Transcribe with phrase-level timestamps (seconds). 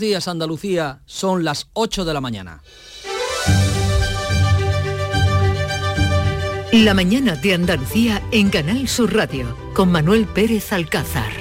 [0.00, 2.62] días Andalucía, son las 8 de la mañana.
[6.72, 11.39] La mañana de Andalucía en Canal Sur Radio con Manuel Pérez Alcázar.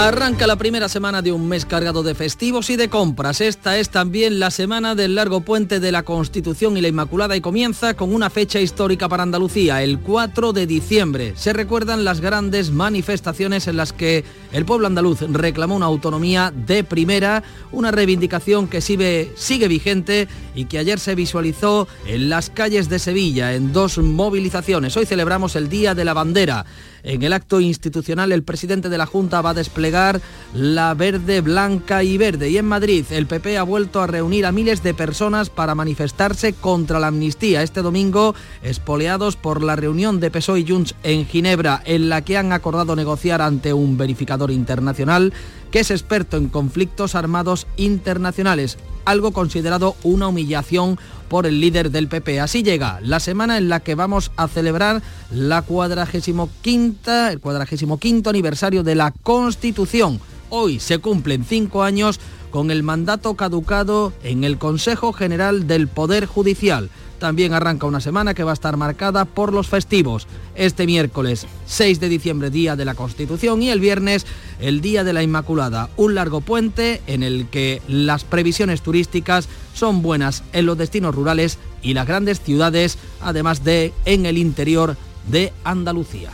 [0.00, 3.42] Arranca la primera semana de un mes cargado de festivos y de compras.
[3.42, 7.42] Esta es también la semana del largo puente de la Constitución y la Inmaculada y
[7.42, 11.34] comienza con una fecha histórica para Andalucía, el 4 de diciembre.
[11.36, 16.82] Se recuerdan las grandes manifestaciones en las que el pueblo andaluz reclamó una autonomía de
[16.82, 22.88] primera, una reivindicación que sigue, sigue vigente y que ayer se visualizó en las calles
[22.88, 24.96] de Sevilla en dos movilizaciones.
[24.96, 26.64] Hoy celebramos el Día de la Bandera.
[27.02, 30.20] En el acto institucional el presidente de la Junta va a desplegar
[30.54, 32.50] la verde, blanca y verde.
[32.50, 36.52] Y en Madrid el PP ha vuelto a reunir a miles de personas para manifestarse
[36.52, 37.62] contra la amnistía.
[37.62, 42.36] Este domingo, espoleados por la reunión de PSOE y Junts en Ginebra, en la que
[42.36, 45.32] han acordado negociar ante un verificador internacional
[45.70, 52.08] que es experto en conflictos armados internacionales, algo considerado una humillación por el líder del
[52.08, 52.40] PP.
[52.40, 57.98] Así llega la semana en la que vamos a celebrar la cuadragésimo quinta, el cuadragésimo
[57.98, 60.20] quinto aniversario de la Constitución.
[60.48, 62.18] Hoy se cumplen cinco años
[62.50, 66.90] con el mandato caducado en el Consejo General del Poder Judicial.
[67.20, 70.26] También arranca una semana que va a estar marcada por los festivos.
[70.54, 74.26] Este miércoles 6 de diciembre, Día de la Constitución, y el viernes,
[74.58, 75.90] el Día de la Inmaculada.
[75.98, 81.58] Un largo puente en el que las previsiones turísticas son buenas en los destinos rurales
[81.82, 84.96] y las grandes ciudades, además de en el interior
[85.30, 86.30] de Andalucía.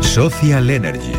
[0.00, 1.12] Social Energy.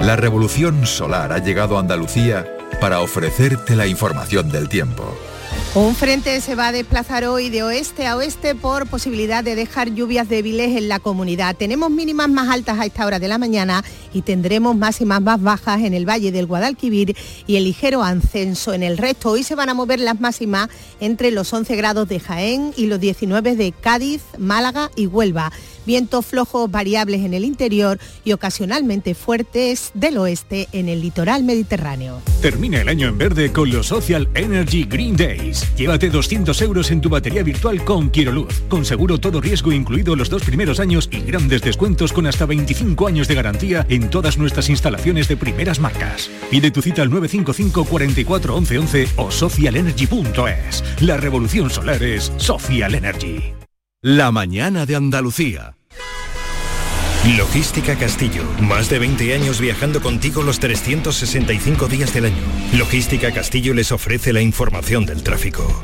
[0.00, 2.44] La revolución solar ha llegado a Andalucía
[2.80, 5.16] para ofrecerte la información del tiempo.
[5.76, 9.92] Un frente se va a desplazar hoy de oeste a oeste por posibilidad de dejar
[9.92, 11.54] lluvias débiles en la comunidad.
[11.54, 15.82] Tenemos mínimas más altas a esta hora de la mañana y tendremos máximas más bajas
[15.82, 17.14] en el Valle del Guadalquivir
[17.46, 19.32] y el ligero ascenso en el resto.
[19.32, 22.98] Hoy se van a mover las máximas entre los 11 grados de Jaén y los
[22.98, 25.52] 19 de Cádiz, Málaga y Huelva
[25.86, 32.20] vientos flojos variables en el interior y ocasionalmente fuertes del oeste en el litoral mediterráneo.
[32.42, 35.66] Termina el año en verde con los Social Energy Green Days.
[35.76, 38.62] Llévate 200 euros en tu batería virtual con Luz.
[38.68, 43.06] con seguro todo riesgo incluido los dos primeros años y grandes descuentos con hasta 25
[43.06, 46.30] años de garantía en todas nuestras instalaciones de primeras marcas.
[46.50, 50.84] Pide tu cita al 955 44 11 11 o socialenergy.es.
[51.00, 53.65] La revolución solar es Social Energy.
[54.02, 55.74] La mañana de Andalucía.
[57.38, 58.42] Logística Castillo.
[58.60, 62.42] Más de 20 años viajando contigo los 365 días del año.
[62.74, 65.80] Logística Castillo les ofrece la información del tráfico.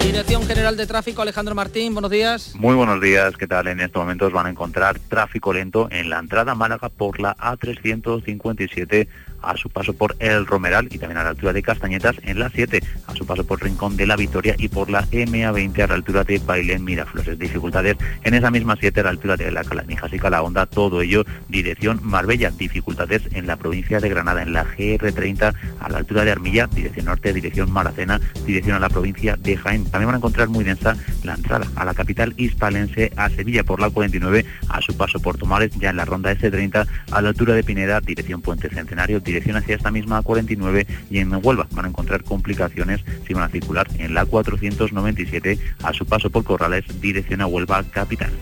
[0.00, 2.54] Dirección General de Tráfico, Alejandro Martín, buenos días.
[2.56, 3.66] Muy buenos días, ¿qué tal?
[3.68, 7.36] En estos momentos van a encontrar tráfico lento en la entrada a Málaga por la
[7.36, 9.08] A357
[9.46, 12.50] a su paso por El Romeral y también a la altura de Castañetas en la
[12.50, 15.94] 7, a su paso por Rincón de la Victoria y por la MA20 a la
[15.94, 17.38] altura de Bailén Miraflores.
[17.38, 21.24] Dificultades en esa misma 7 a la altura de la Calamijas y Calahonda, todo ello
[21.48, 22.50] dirección Marbella.
[22.50, 27.06] Dificultades en la provincia de Granada, en la GR30 a la altura de Armilla, dirección
[27.06, 29.84] norte, dirección Maracena, dirección a la provincia de Jaén.
[29.84, 33.80] También van a encontrar muy densa la entrada a la capital hispalense, a Sevilla por
[33.80, 37.54] la 49, a su paso por Tomares, ya en la ronda S30 a la altura
[37.54, 41.88] de Pineda, dirección Puente Centenario, dirección hacia esta misma 49 y en Huelva van a
[41.88, 47.40] encontrar complicaciones si van a circular en la 497 a su paso por Corrales, dirección
[47.40, 48.32] a Huelva capital.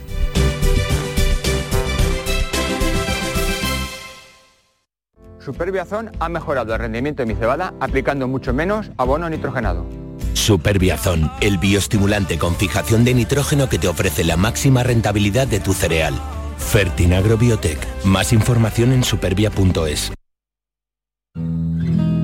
[5.39, 9.85] Superbiazón ha mejorado el rendimiento de mi cebada aplicando mucho menos abono nitrogenado.
[10.35, 15.73] Superbiazón, el bioestimulante con fijación de nitrógeno que te ofrece la máxima rentabilidad de tu
[15.73, 16.15] cereal.
[16.59, 17.79] Fertinagro Biotech.
[18.05, 20.13] Más información en supervia.es.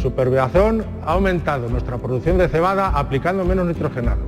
[0.00, 4.20] Superbiazón ha aumentado nuestra producción de cebada aplicando menos nitrogenado.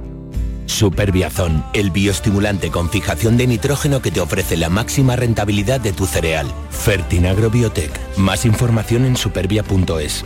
[0.67, 6.07] Superbiazón, el bioestimulante con fijación de nitrógeno que te ofrece la máxima rentabilidad de tu
[6.07, 6.47] cereal.
[6.71, 7.93] Fertinagro Biotech.
[8.17, 10.25] Más información en supervia.es.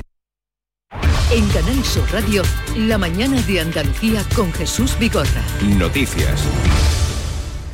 [1.33, 2.43] En Canal Sur Radio,
[2.77, 5.43] la mañana de Andalucía con Jesús Bigorra.
[5.77, 6.47] Noticias.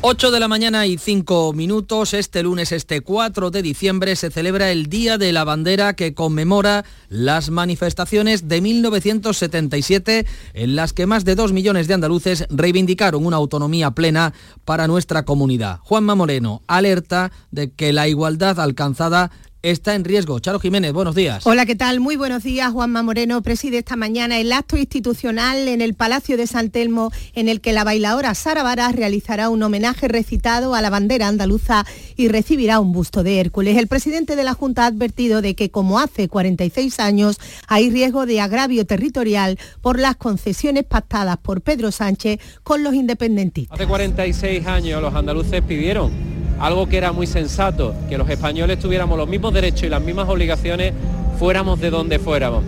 [0.05, 2.13] 8 de la mañana y 5 minutos.
[2.13, 6.83] Este lunes, este 4 de diciembre, se celebra el Día de la Bandera que conmemora
[7.07, 13.37] las manifestaciones de 1977 en las que más de 2 millones de andaluces reivindicaron una
[13.37, 14.33] autonomía plena
[14.65, 15.79] para nuestra comunidad.
[15.83, 19.31] Juanma Moreno alerta de que la igualdad alcanzada
[19.63, 20.37] está en riesgo.
[20.39, 21.47] Charo Jiménez, buenos días.
[21.47, 22.01] Hola, ¿qué tal?
[22.01, 22.71] Muy buenos días.
[22.71, 27.47] Juanma Moreno preside esta mañana el acto institucional en el Palacio de San Telmo en
[27.47, 31.85] el que la bailadora Sara Varas realizará un homenaje recitado a la bandera andaluza
[32.17, 33.77] y recibirá un busto de Hércules.
[33.77, 37.37] El presidente de la Junta ha advertido de que como hace 46 años
[37.67, 43.79] hay riesgo de agravio territorial por las concesiones pactadas por Pedro Sánchez con los independentistas.
[43.79, 49.17] Hace 46 años los andaluces pidieron algo que era muy sensato, que los españoles tuviéramos
[49.17, 50.93] los mismos derechos y las mismas obligaciones
[51.39, 52.63] fuéramos de donde fuéramos.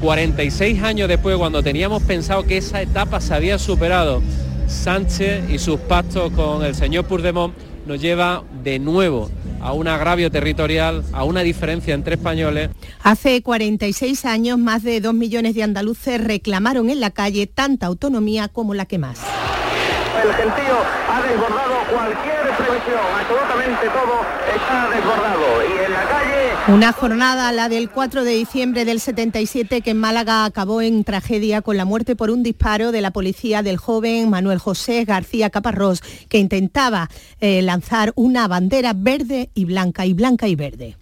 [0.00, 4.22] 46 años después, cuando teníamos pensado que esa etapa se había superado,
[4.68, 7.54] Sánchez y sus pactos con el señor Puigdemont
[7.86, 9.30] nos lleva de nuevo
[9.60, 12.70] a un agravio territorial, a una diferencia entre españoles.
[13.02, 18.48] Hace 46 años, más de 2 millones de andaluces reclamaron en la calle tanta autonomía
[18.48, 19.20] como la que más.
[20.28, 20.76] El gentío
[21.08, 24.20] ha desbordado cualquier previsión, absolutamente todo
[24.54, 26.74] está desbordado y en la calle...
[26.74, 31.62] Una jornada, la del 4 de diciembre del 77, que en Málaga acabó en tragedia
[31.62, 36.02] con la muerte por un disparo de la policía del joven Manuel José García Caparrós,
[36.28, 37.08] que intentaba
[37.40, 40.96] eh, lanzar una bandera verde y blanca, y blanca y verde.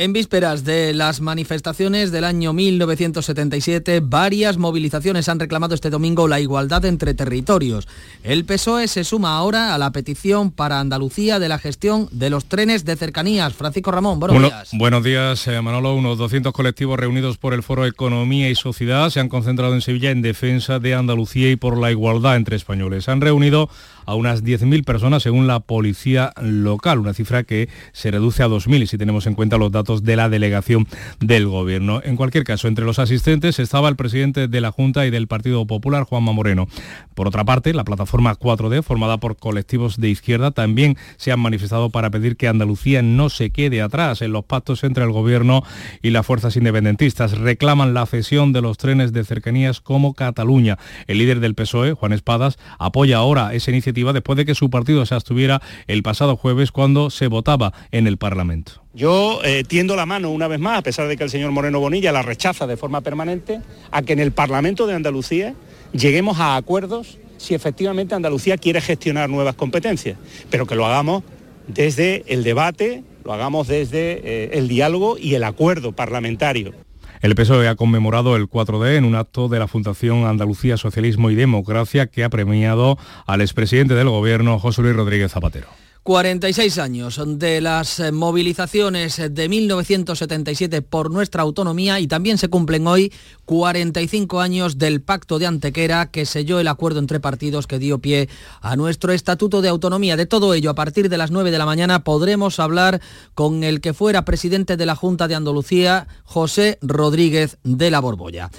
[0.00, 6.38] En vísperas de las manifestaciones del año 1977, varias movilizaciones han reclamado este domingo la
[6.38, 7.88] igualdad entre territorios.
[8.22, 12.44] El PSOE se suma ahora a la petición para Andalucía de la gestión de los
[12.44, 13.54] trenes de cercanías.
[13.54, 14.70] Francisco Ramón, buenos días.
[14.74, 15.96] Buenos días, eh, Manolo.
[15.96, 20.12] Unos 200 colectivos reunidos por el Foro Economía y Sociedad se han concentrado en Sevilla
[20.12, 23.08] en defensa de Andalucía y por la igualdad entre españoles.
[23.08, 23.68] Han reunido
[24.08, 28.86] a unas 10.000 personas según la policía local, una cifra que se reduce a 2.000
[28.86, 30.88] si tenemos en cuenta los datos de la delegación
[31.20, 32.00] del gobierno.
[32.02, 35.66] En cualquier caso, entre los asistentes estaba el presidente de la Junta y del Partido
[35.66, 36.68] Popular, Juanma Moreno.
[37.14, 41.90] Por otra parte, la plataforma 4D, formada por colectivos de izquierda, también se han manifestado
[41.90, 45.64] para pedir que Andalucía no se quede atrás en los pactos entre el gobierno
[46.00, 47.36] y las fuerzas independentistas.
[47.36, 50.78] Reclaman la cesión de los trenes de cercanías como Cataluña.
[51.06, 55.04] El líder del PSOE, Juan Espadas, apoya ahora esa iniciativa después de que su partido
[55.06, 58.82] se abstuviera el pasado jueves cuando se votaba en el Parlamento.
[58.94, 61.80] Yo eh, tiendo la mano una vez más, a pesar de que el señor Moreno
[61.80, 63.60] Bonilla la rechaza de forma permanente,
[63.90, 65.54] a que en el Parlamento de Andalucía
[65.92, 70.18] lleguemos a acuerdos si efectivamente Andalucía quiere gestionar nuevas competencias,
[70.50, 71.22] pero que lo hagamos
[71.68, 76.74] desde el debate, lo hagamos desde eh, el diálogo y el acuerdo parlamentario.
[77.20, 81.34] El PSOE ha conmemorado el 4D en un acto de la Fundación Andalucía Socialismo y
[81.34, 85.68] Democracia que ha premiado al expresidente del Gobierno, José Luis Rodríguez Zapatero.
[86.02, 93.12] 46 años de las movilizaciones de 1977 por nuestra autonomía y también se cumplen hoy
[93.44, 98.28] 45 años del pacto de Antequera que selló el acuerdo entre partidos que dio pie
[98.60, 100.16] a nuestro estatuto de autonomía.
[100.16, 103.00] De todo ello, a partir de las 9 de la mañana podremos hablar
[103.34, 108.50] con el que fuera presidente de la Junta de Andalucía, José Rodríguez de la Borbolla.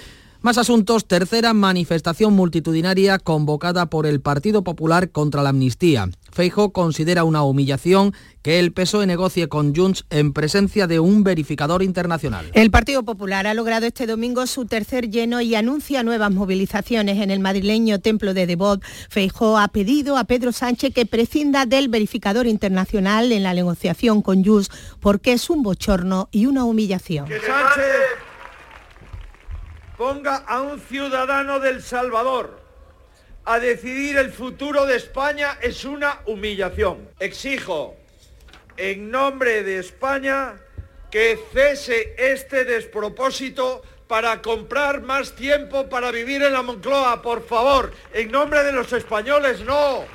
[0.42, 6.08] Más asuntos, tercera manifestación multitudinaria convocada por el Partido Popular contra la amnistía.
[6.32, 11.82] Feijo considera una humillación que el PSOE negocie con Junts en presencia de un verificador
[11.82, 12.50] internacional.
[12.54, 17.30] El Partido Popular ha logrado este domingo su tercer lleno y anuncia nuevas movilizaciones en
[17.30, 18.82] el madrileño templo de Devot.
[19.10, 24.42] Feijo ha pedido a Pedro Sánchez que prescinda del verificador internacional en la negociación con
[24.42, 24.70] Junts
[25.00, 27.26] porque es un bochorno y una humillación
[30.00, 32.58] ponga a un ciudadano del Salvador
[33.44, 37.10] a decidir el futuro de España es una humillación.
[37.18, 37.96] Exijo,
[38.78, 40.54] en nombre de España,
[41.10, 47.92] que cese este despropósito para comprar más tiempo para vivir en la Moncloa, por favor.
[48.14, 50.06] En nombre de los españoles, no.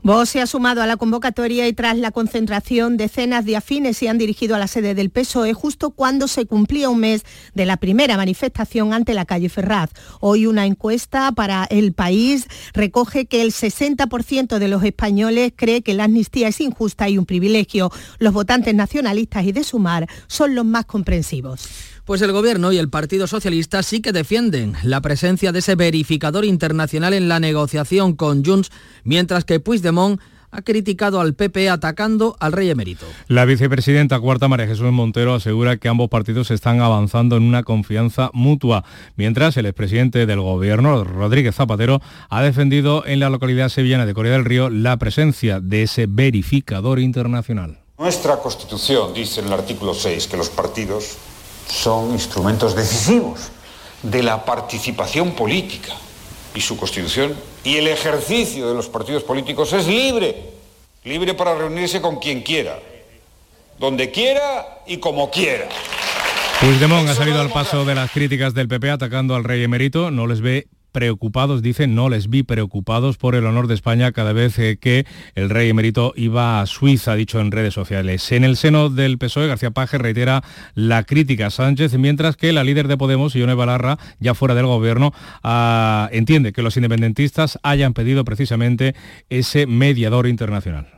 [0.00, 4.08] Vos se ha sumado a la convocatoria y tras la concentración decenas de afines se
[4.08, 7.24] han dirigido a la sede del PSOE justo cuando se cumplía un mes
[7.54, 9.90] de la primera manifestación ante la calle Ferraz.
[10.20, 15.94] Hoy una encuesta para el país recoge que el 60% de los españoles cree que
[15.94, 17.90] la amnistía es injusta y un privilegio.
[18.20, 21.68] Los votantes nacionalistas y de Sumar son los más comprensivos.
[22.08, 26.46] Pues el Gobierno y el Partido Socialista sí que defienden la presencia de ese verificador
[26.46, 28.70] internacional en la negociación con Junts,
[29.04, 30.18] mientras que Puigdemont
[30.50, 33.04] ha criticado al PP atacando al rey emérito.
[33.26, 38.30] La vicepresidenta cuarta María Jesús Montero asegura que ambos partidos están avanzando en una confianza
[38.32, 38.86] mutua,
[39.16, 42.00] mientras el expresidente del gobierno, Rodríguez Zapatero,
[42.30, 47.00] ha defendido en la localidad sevillana de Corea del Río la presencia de ese verificador
[47.00, 47.80] internacional.
[47.98, 51.18] Nuestra Constitución dice en el artículo 6 que los partidos
[51.68, 53.50] son instrumentos decisivos
[54.02, 55.92] de la participación política
[56.54, 57.34] y su Constitución
[57.64, 60.50] y el ejercicio de los partidos políticos es libre,
[61.04, 62.78] libre para reunirse con quien quiera,
[63.78, 65.68] donde quiera y como quiera.
[66.60, 70.26] Puigdemont ha salido al paso de las críticas del PP atacando al rey emérito, no
[70.26, 74.58] les ve preocupados, dicen, no les vi preocupados por el honor de España cada vez
[74.58, 78.30] eh, que el rey emérito iba a Suiza, dicho en redes sociales.
[78.32, 80.42] En el seno del PSOE, García Paje reitera
[80.74, 84.66] la crítica a Sánchez, mientras que la líder de Podemos, Ione Balarra, ya fuera del
[84.66, 88.94] gobierno, ah, entiende que los independentistas hayan pedido precisamente
[89.28, 90.97] ese mediador internacional.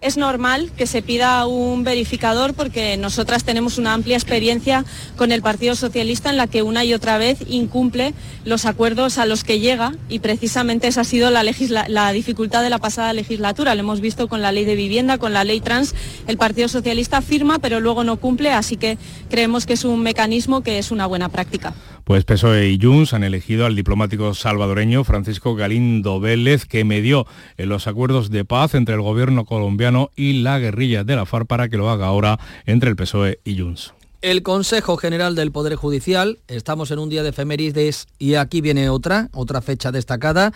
[0.00, 4.84] Es normal que se pida un verificador porque nosotras tenemos una amplia experiencia
[5.16, 8.14] con el Partido Socialista en la que una y otra vez incumple
[8.44, 11.42] los acuerdos a los que llega y precisamente esa ha sido la,
[11.88, 13.74] la, dificultad de la pasada legislatura.
[13.74, 15.96] Lo hemos visto con la ley de vivienda, con la ley trans.
[16.28, 20.60] El Partido Socialista firma pero luego no cumple, así que creemos que es un mecanismo
[20.60, 21.74] que es una buena práctica.
[22.04, 27.26] Pues PSOE y Junts han elegido al diplomático salvadoreño Francisco Galindo Vélez, que medió
[27.56, 31.46] en los acuerdos de paz entre el gobierno colombiano y la guerrilla de la FARC
[31.46, 33.92] para que lo haga ahora entre el PSOE y Junts.
[34.20, 38.90] El Consejo General del Poder Judicial, estamos en un día de efemérides y aquí viene
[38.90, 40.52] otra, otra fecha destacada.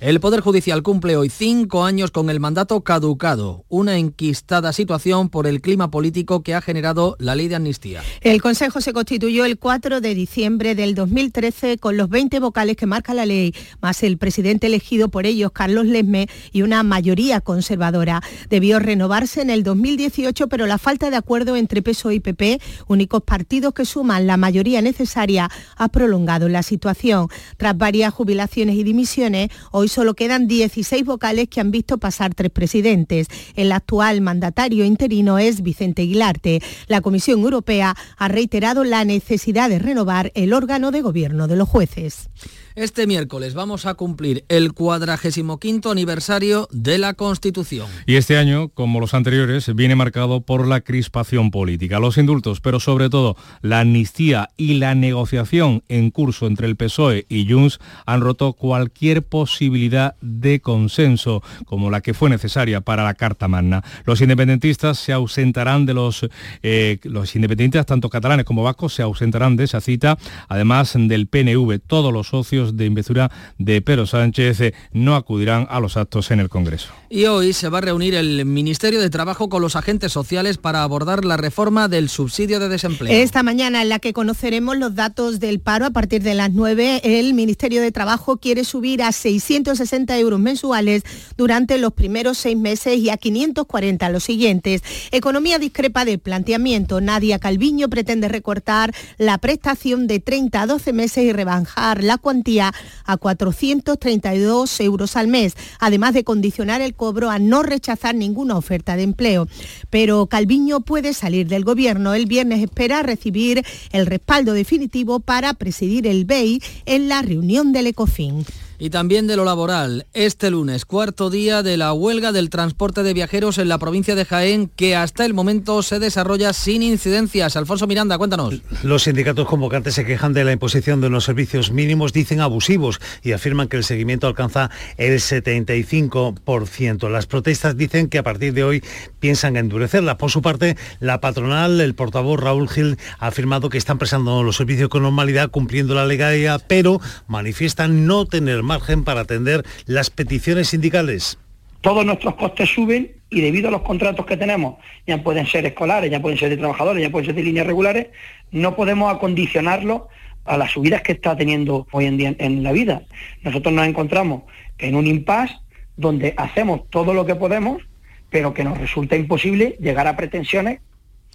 [0.00, 5.46] El Poder Judicial cumple hoy cinco años con el mandato caducado, una enquistada situación por
[5.46, 8.02] el clima político que ha generado la ley de amnistía.
[8.20, 12.86] El Consejo se constituyó el 4 de diciembre del 2013 con los 20 vocales que
[12.86, 18.20] marca la ley, más el presidente elegido por ellos, Carlos Lesme, y una mayoría conservadora.
[18.50, 23.22] Debió renovarse en el 2018, pero la falta de acuerdo entre PSOE y PP, únicos
[23.22, 27.28] partidos que suman la mayoría necesaria, ha prolongado la situación.
[27.56, 32.50] Tras varias jubilaciones y dimisiones, hoy solo quedan 16 vocales que han visto pasar tres
[32.50, 33.28] presidentes.
[33.54, 36.60] El actual mandatario interino es Vicente Aguilarte.
[36.88, 41.68] La Comisión Europea ha reiterado la necesidad de renovar el órgano de gobierno de los
[41.68, 42.28] jueces.
[42.76, 47.86] Este miércoles vamos a cumplir el cuadragésimo quinto aniversario de la Constitución.
[48.04, 52.00] Y este año, como los anteriores, viene marcado por la crispación política.
[52.00, 57.26] Los indultos, pero sobre todo la amnistía y la negociación en curso entre el PSOE
[57.28, 63.14] y Junts han roto cualquier posibilidad de consenso, como la que fue necesaria para la
[63.14, 63.84] Carta Magna.
[64.04, 66.26] Los independentistas se ausentarán de los...
[66.64, 71.78] Eh, los independentistas, tanto catalanes como vascos, se ausentarán de esa cita, además del PNV.
[71.86, 76.40] Todos los socios de investidura de Pedro Sánchez eh, no acudirán a los actos en
[76.40, 76.92] el Congreso.
[77.10, 80.82] Y hoy se va a reunir el Ministerio de Trabajo con los agentes sociales para
[80.82, 83.12] abordar la reforma del subsidio de desempleo.
[83.12, 87.02] Esta mañana en la que conoceremos los datos del paro a partir de las 9,
[87.04, 91.02] el Ministerio de Trabajo quiere subir a 660 euros mensuales
[91.36, 94.82] durante los primeros seis meses y a 540 los siguientes.
[95.10, 97.00] Economía discrepa de planteamiento.
[97.00, 102.53] Nadia Calviño pretende recortar la prestación de 30 a 12 meses y rebajar la cuantía
[102.60, 108.96] a 432 euros al mes, además de condicionar el cobro a no rechazar ninguna oferta
[108.96, 109.48] de empleo.
[109.90, 112.14] Pero Calviño puede salir del gobierno.
[112.14, 117.88] El viernes espera recibir el respaldo definitivo para presidir el BEI en la reunión del
[117.88, 118.44] ECOFIN.
[118.78, 120.06] Y también de lo laboral.
[120.14, 124.24] Este lunes, cuarto día de la huelga del transporte de viajeros en la provincia de
[124.24, 127.56] Jaén, que hasta el momento se desarrolla sin incidencias.
[127.56, 128.62] Alfonso Miranda, cuéntanos.
[128.82, 133.32] Los sindicatos convocantes se quejan de la imposición de unos servicios mínimos, dicen abusivos, y
[133.32, 137.08] afirman que el seguimiento alcanza el 75%.
[137.08, 138.82] Las protestas dicen que a partir de hoy
[139.20, 140.16] piensan endurecerlas.
[140.16, 144.56] Por su parte, la patronal, el portavoz Raúl Gil, ha afirmado que están prestando los
[144.56, 150.68] servicios con normalidad, cumpliendo la legalidad, pero manifiestan no tener margen para atender las peticiones
[150.68, 151.38] sindicales.
[151.80, 156.10] Todos nuestros costes suben y debido a los contratos que tenemos, ya pueden ser escolares,
[156.10, 158.06] ya pueden ser de trabajadores, ya pueden ser de líneas regulares,
[158.50, 160.08] no podemos acondicionarlo
[160.44, 163.02] a las subidas que está teniendo hoy en día en la vida.
[163.42, 164.42] Nosotros nos encontramos
[164.78, 165.56] en un impasse
[165.96, 167.82] donde hacemos todo lo que podemos,
[168.30, 170.80] pero que nos resulta imposible llegar a pretensiones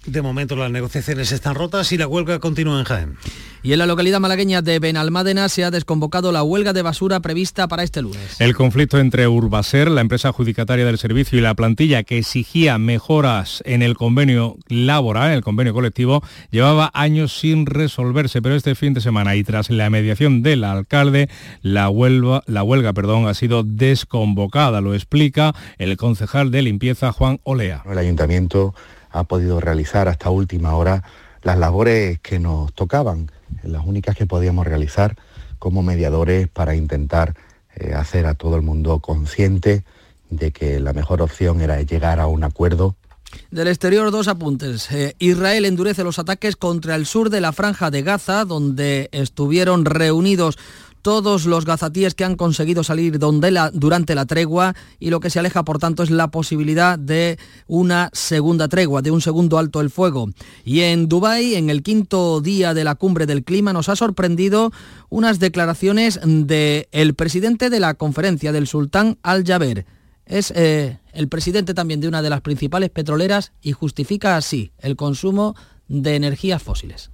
[0.06, 3.16] De momento las negociaciones están rotas y la huelga continúa en Jaén.
[3.62, 7.68] Y en la localidad malagueña de Benalmádena se ha desconvocado la huelga de basura prevista
[7.68, 8.40] para este lunes.
[8.40, 13.62] El conflicto entre Urbaser, la empresa adjudicataria del servicio, y la plantilla que exigía mejoras
[13.66, 18.94] en el convenio laboral, en el convenio colectivo, llevaba años sin resolverse, pero este fin
[18.94, 21.28] de semana y tras la mediación del alcalde,
[21.60, 27.40] la huelga, la huelga perdón, ha sido desconvocada, lo explica el concejal de limpieza Juan
[27.42, 27.82] Olea.
[27.84, 28.74] El ayuntamiento
[29.10, 31.04] ha podido realizar hasta última hora
[31.42, 33.30] las labores que nos tocaban,
[33.62, 35.16] las únicas que podíamos realizar
[35.58, 37.34] como mediadores para intentar
[37.76, 39.84] eh, hacer a todo el mundo consciente
[40.28, 42.96] de que la mejor opción era llegar a un acuerdo
[43.50, 44.90] del exterior, dos apuntes.
[44.90, 49.84] Eh, Israel endurece los ataques contra el sur de la franja de Gaza, donde estuvieron
[49.84, 50.58] reunidos
[51.02, 55.64] todos los gazatíes que han conseguido salir durante la tregua y lo que se aleja,
[55.64, 60.30] por tanto, es la posibilidad de una segunda tregua, de un segundo alto el fuego.
[60.64, 64.72] Y en Dubái, en el quinto día de la cumbre del clima, nos ha sorprendido
[65.08, 69.86] unas declaraciones del presidente de la conferencia, del sultán Al-Jaber.
[70.26, 74.96] Es eh, el presidente también de una de las principales petroleras y justifica así el
[74.96, 75.56] consumo
[75.88, 77.10] de energías fósiles.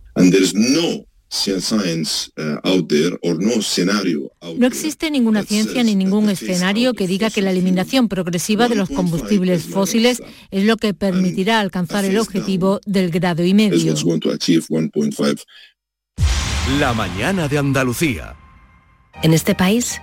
[4.58, 8.88] No existe ninguna ciencia ni ningún escenario que diga que la eliminación progresiva de los
[8.88, 13.94] combustibles fósiles es lo que permitirá alcanzar el objetivo del grado y medio.
[16.78, 18.36] La mañana de Andalucía.
[19.22, 20.00] En este país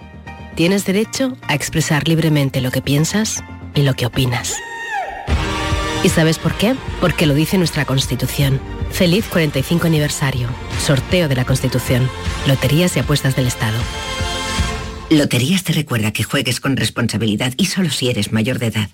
[0.55, 3.43] tienes derecho a expresar libremente lo que piensas
[3.75, 4.55] y lo que opinas.
[6.03, 6.75] ¿Y sabes por qué?
[6.99, 8.59] Porque lo dice nuestra Constitución.
[8.93, 10.47] Feliz 45 aniversario.
[10.79, 12.07] Sorteo de la Constitución.
[12.47, 13.77] Loterías y apuestas del Estado.
[15.09, 18.89] Loterías te recuerda que juegues con responsabilidad y solo si eres mayor de edad.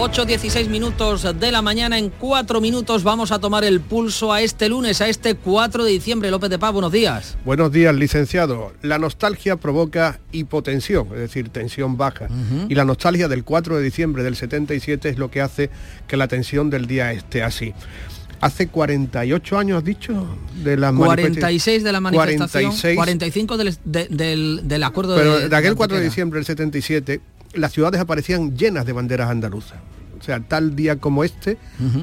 [0.00, 4.70] 8.16 minutos de la mañana, en cuatro minutos vamos a tomar el pulso a este
[4.70, 6.30] lunes, a este 4 de diciembre.
[6.30, 7.36] López de Paz, buenos días.
[7.44, 8.72] Buenos días, licenciado.
[8.80, 12.28] La nostalgia provoca hipotensión, es decir, tensión baja.
[12.70, 15.68] Y la nostalgia del 4 de diciembre del 77 es lo que hace
[16.08, 17.74] que la tensión del día esté así.
[18.40, 20.26] Hace 48 años, has dicho,
[20.64, 26.04] de la 46 de la manifestación, 45 del, del, acuerdo Pero de, aquel 4 de
[26.04, 27.20] diciembre del 77
[27.54, 29.78] las ciudades aparecían llenas de banderas andaluzas.
[30.18, 31.56] O sea, tal día como este,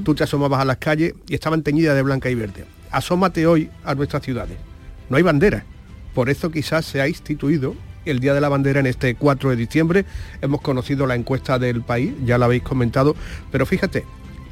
[0.03, 2.65] tú te asomabas a las calles y estaban teñidas de blanca y verde.
[2.89, 4.57] Asómate hoy a nuestras ciudades.
[5.09, 5.65] No hay bandera.
[6.15, 7.75] Por eso quizás se ha instituido
[8.05, 10.05] el Día de la Bandera en este 4 de diciembre.
[10.41, 13.15] Hemos conocido la encuesta del país, ya la habéis comentado,
[13.51, 14.03] pero fíjate,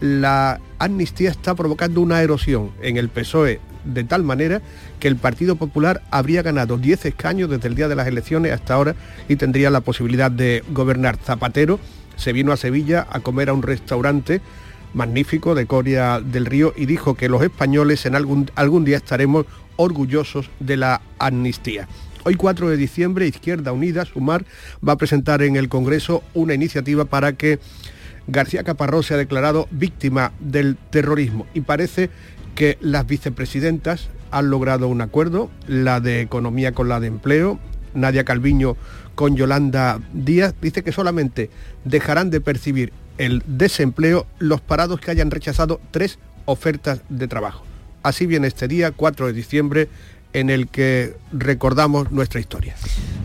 [0.02, 4.62] la amnistía está provocando una erosión en el PSOE de tal manera
[5.00, 8.74] que el Partido Popular habría ganado 10 escaños desde el día de las elecciones hasta
[8.74, 8.96] ahora
[9.30, 11.18] y tendría la posibilidad de gobernar.
[11.24, 11.80] Zapatero
[12.16, 14.42] se vino a Sevilla a comer a un restaurante
[14.94, 19.46] magnífico de Coria del Río y dijo que los españoles en algún, algún día estaremos
[19.76, 21.88] orgullosos de la amnistía.
[22.24, 24.46] Hoy 4 de diciembre, Izquierda Unida, Sumar,
[24.88, 27.60] va a presentar en el Congreso una iniciativa para que
[28.28, 32.10] García Caparrós sea declarado víctima del terrorismo y parece
[32.56, 37.60] que las vicepresidentas han logrado un acuerdo, la de Economía con la de Empleo,
[37.94, 38.76] Nadia Calviño
[39.14, 41.50] con Yolanda Díaz, dice que solamente
[41.84, 47.64] dejarán de percibir el desempleo los parados que hayan rechazado tres ofertas de trabajo.
[48.04, 49.90] Así viene este día, 4 de diciembre,
[50.34, 52.76] en el que recordamos nuestra historia.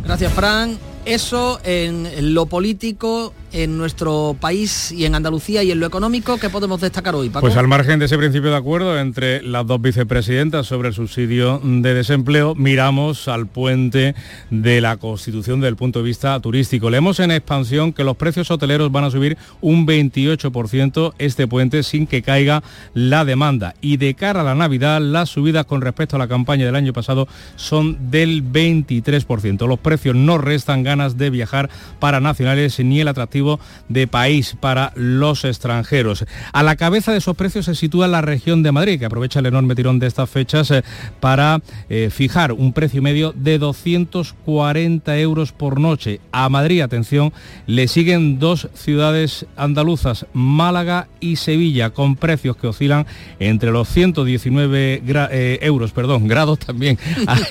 [0.04, 0.78] Gracias, Fran.
[1.04, 6.50] Eso en lo político, en nuestro país y en Andalucía y en lo económico, ¿qué
[6.50, 10.66] podemos destacar hoy, Pues al margen de ese principio de acuerdo entre las dos vicepresidentas
[10.66, 14.14] sobre el subsidio de desempleo, miramos al puente
[14.50, 16.90] de la Constitución desde el punto de vista turístico.
[16.90, 22.06] Leemos en expansión que los precios hoteleros van a subir un 28% este puente sin
[22.06, 22.62] que caiga
[22.94, 23.74] la demanda.
[23.80, 26.92] Y de cara a la Navidad, las subidas con respecto a la campaña del año
[26.92, 29.66] pasado son del 23%.
[29.66, 34.92] Los precios no restan ganas de viajar para nacionales ni el atractivo de país para
[34.96, 36.24] los extranjeros.
[36.53, 39.46] A la cabeza de esos precios se sitúa la región de Madrid, que aprovecha el
[39.46, 40.83] enorme tirón de estas fechas eh,
[41.20, 46.20] para eh, fijar un precio medio de 240 euros por noche.
[46.33, 47.33] A Madrid, atención,
[47.66, 53.07] le siguen dos ciudades andaluzas, Málaga y Sevilla, con precios que oscilan
[53.38, 56.98] entre los 119 eh, euros, perdón, grados también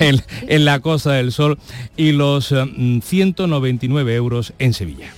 [0.00, 1.58] en, la Costa del Sol
[1.96, 2.54] y los
[3.34, 5.12] 199 euros en Sevilla.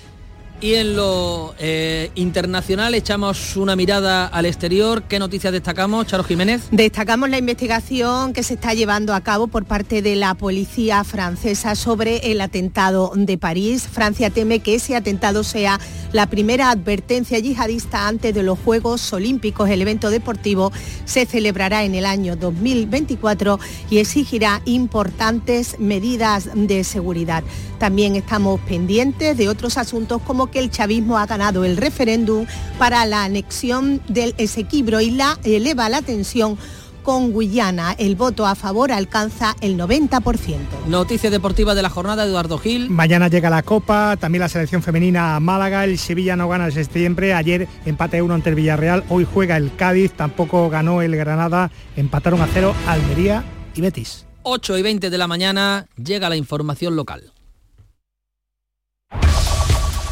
[0.62, 5.02] Y en lo eh, internacional echamos una mirada al exterior.
[5.02, 6.68] ¿Qué noticias destacamos, Charo Jiménez?
[6.70, 11.74] Destacamos la investigación que se está llevando a cabo por parte de la policía francesa
[11.74, 13.88] sobre el atentado de París.
[13.90, 15.80] Francia teme que ese atentado sea
[16.12, 19.68] la primera advertencia yihadista antes de los Juegos Olímpicos.
[19.68, 20.70] El evento deportivo
[21.06, 23.58] se celebrará en el año 2024
[23.90, 27.42] y exigirá importantes medidas de seguridad.
[27.80, 32.46] También estamos pendientes de otros asuntos como que el chavismo ha ganado el referéndum
[32.78, 36.56] para la anexión del Esequibro y la eleva la tensión
[37.02, 37.94] con Guyana.
[37.98, 40.58] El voto a favor alcanza el 90%.
[40.86, 42.90] Noticias deportivas de la jornada, Eduardo Gil.
[42.90, 46.84] Mañana llega la Copa, también la selección femenina a Málaga, el Sevilla no gana desde
[46.84, 51.70] siempre, ayer empate 1 ante el Villarreal, hoy juega el Cádiz, tampoco ganó el Granada,
[51.96, 54.26] empataron a cero Almería y Betis.
[54.44, 57.31] 8 y 20 de la mañana llega la información local.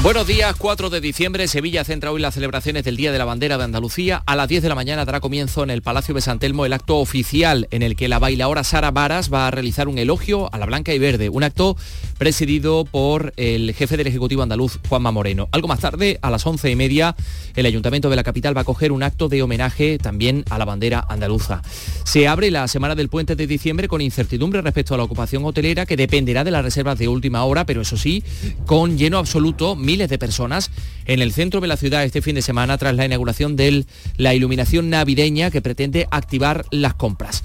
[0.00, 3.58] Buenos días, 4 de diciembre, Sevilla centra hoy las celebraciones del Día de la Bandera
[3.58, 4.22] de Andalucía.
[4.26, 6.72] A las 10 de la mañana dará comienzo en el Palacio de San Telmo el
[6.72, 10.58] acto oficial en el que la bailaora Sara Varas va a realizar un elogio a
[10.58, 11.76] la blanca y verde, un acto
[12.16, 15.48] presidido por el jefe del Ejecutivo andaluz, Juanma Moreno.
[15.50, 17.16] Algo más tarde, a las 11 y media,
[17.56, 20.64] el Ayuntamiento de la capital va a coger un acto de homenaje también a la
[20.64, 21.60] bandera andaluza.
[22.04, 25.86] Se abre la semana del puente de diciembre con incertidumbre respecto a la ocupación hotelera
[25.86, 28.22] que dependerá de las reservas de última hora, pero eso sí,
[28.64, 30.70] con lleno absoluto miles de personas
[31.06, 33.86] en el centro de la ciudad este fin de semana tras la inauguración de
[34.18, 37.42] la iluminación navideña que pretende activar las compras.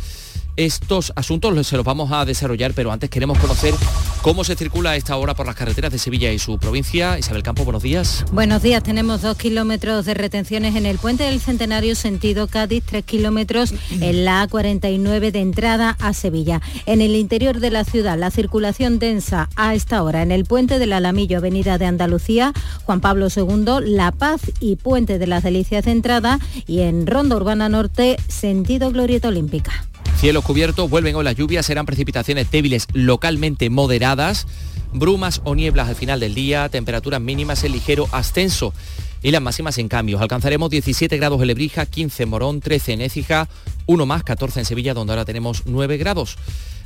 [0.55, 3.73] Estos asuntos se los vamos a desarrollar, pero antes queremos conocer
[4.21, 7.17] cómo se circula a esta hora por las carreteras de Sevilla y su provincia.
[7.17, 8.23] Isabel Campo, buenos días.
[8.31, 13.03] Buenos días, tenemos dos kilómetros de retenciones en el puente del Centenario sentido Cádiz, tres
[13.03, 16.61] kilómetros en la A49 de entrada a Sevilla.
[16.85, 20.77] En el interior de la ciudad, la circulación densa a esta hora en el puente
[20.77, 25.85] del Alamillo, Avenida de Andalucía, Juan Pablo II, La Paz y Puente de las Delicias
[25.85, 29.87] de entrada y en Ronda Urbana Norte, sentido Glorieta Olímpica.
[30.23, 34.47] Cielos cubiertos, vuelven hoy las lluvias, serán precipitaciones débiles localmente moderadas,
[34.93, 38.73] brumas o nieblas al final del día, temperaturas mínimas en ligero ascenso
[39.21, 40.21] y las máximas en cambios.
[40.21, 43.49] Alcanzaremos 17 grados en Lebrija, 15 en Morón, 13 en Écija,
[43.86, 46.38] 1 más, 14 en Sevilla, donde ahora tenemos 9 grados.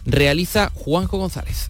[0.03, 1.69] Realiza Juanjo González.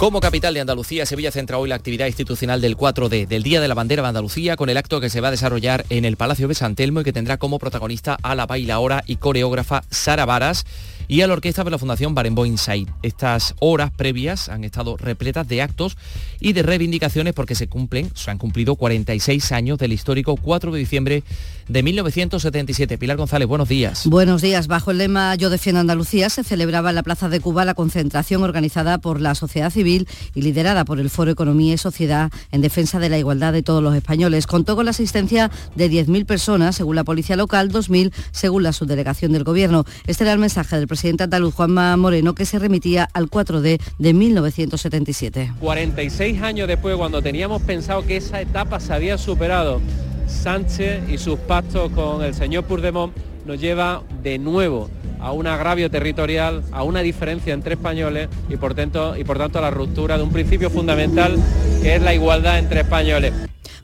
[0.00, 3.68] Como capital de Andalucía, Sevilla centra hoy la actividad institucional del 4D, del Día de
[3.68, 6.48] la Bandera de Andalucía, con el acto que se va a desarrollar en el Palacio
[6.48, 10.64] de San Telmo y que tendrá como protagonista a la bailaora y coreógrafa Sara Varas
[11.10, 12.86] y a la orquesta de la Fundación Barenboim Inside.
[13.02, 15.96] Estas horas previas han estado repletas de actos
[16.38, 20.78] y de reivindicaciones porque se cumplen, se han cumplido 46 años del histórico 4 de
[20.78, 21.24] diciembre
[21.66, 22.96] de 1977.
[22.96, 24.06] Pilar González, buenos días.
[24.06, 24.68] Buenos días.
[24.68, 28.44] Bajo el lema Yo defiendo Andalucía se celebraba en la Plaza de Cuba la concentración
[28.44, 33.00] organizada por la sociedad civil y liderada por el Foro Economía y Sociedad en defensa
[33.00, 34.46] de la igualdad de todos los españoles.
[34.46, 39.32] Contó con la asistencia de 10.000 personas, según la policía local, 2.000 según la subdelegación
[39.32, 39.84] del Gobierno.
[40.06, 44.14] Este era el mensaje del presidente andaluz Juanma Moreno que se remitía al 4D de
[44.14, 45.54] 1977.
[45.60, 49.80] 46 años después, cuando teníamos pensado que esa etapa se había superado,
[50.26, 53.12] Sánchez y sus pactos con el señor Puigdemont
[53.46, 58.74] nos lleva de nuevo a un agravio territorial, a una diferencia entre españoles y por
[58.74, 61.36] tanto a la ruptura de un principio fundamental
[61.82, 63.32] que es la igualdad entre españoles.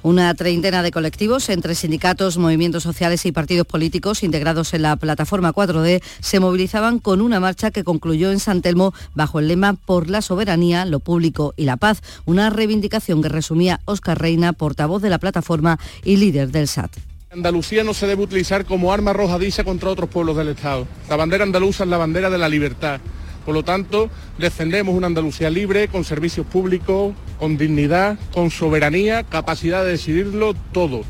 [0.07, 5.53] Una treintena de colectivos entre sindicatos, movimientos sociales y partidos políticos integrados en la plataforma
[5.53, 10.09] 4D se movilizaban con una marcha que concluyó en San Telmo bajo el lema Por
[10.09, 15.11] la soberanía, lo público y la paz, una reivindicación que resumía Óscar Reina, portavoz de
[15.11, 16.93] la plataforma y líder del SAT.
[17.33, 20.87] Andalucía no se debe utilizar como arma arrojadiza contra otros pueblos del Estado.
[21.11, 23.01] La bandera andaluza es la bandera de la libertad.
[23.47, 29.85] Por lo tanto, defendemos una Andalucía libre, con servicios públicos, con dignidad, con soberanía, capacidad
[29.85, 31.03] de decidirlo todo.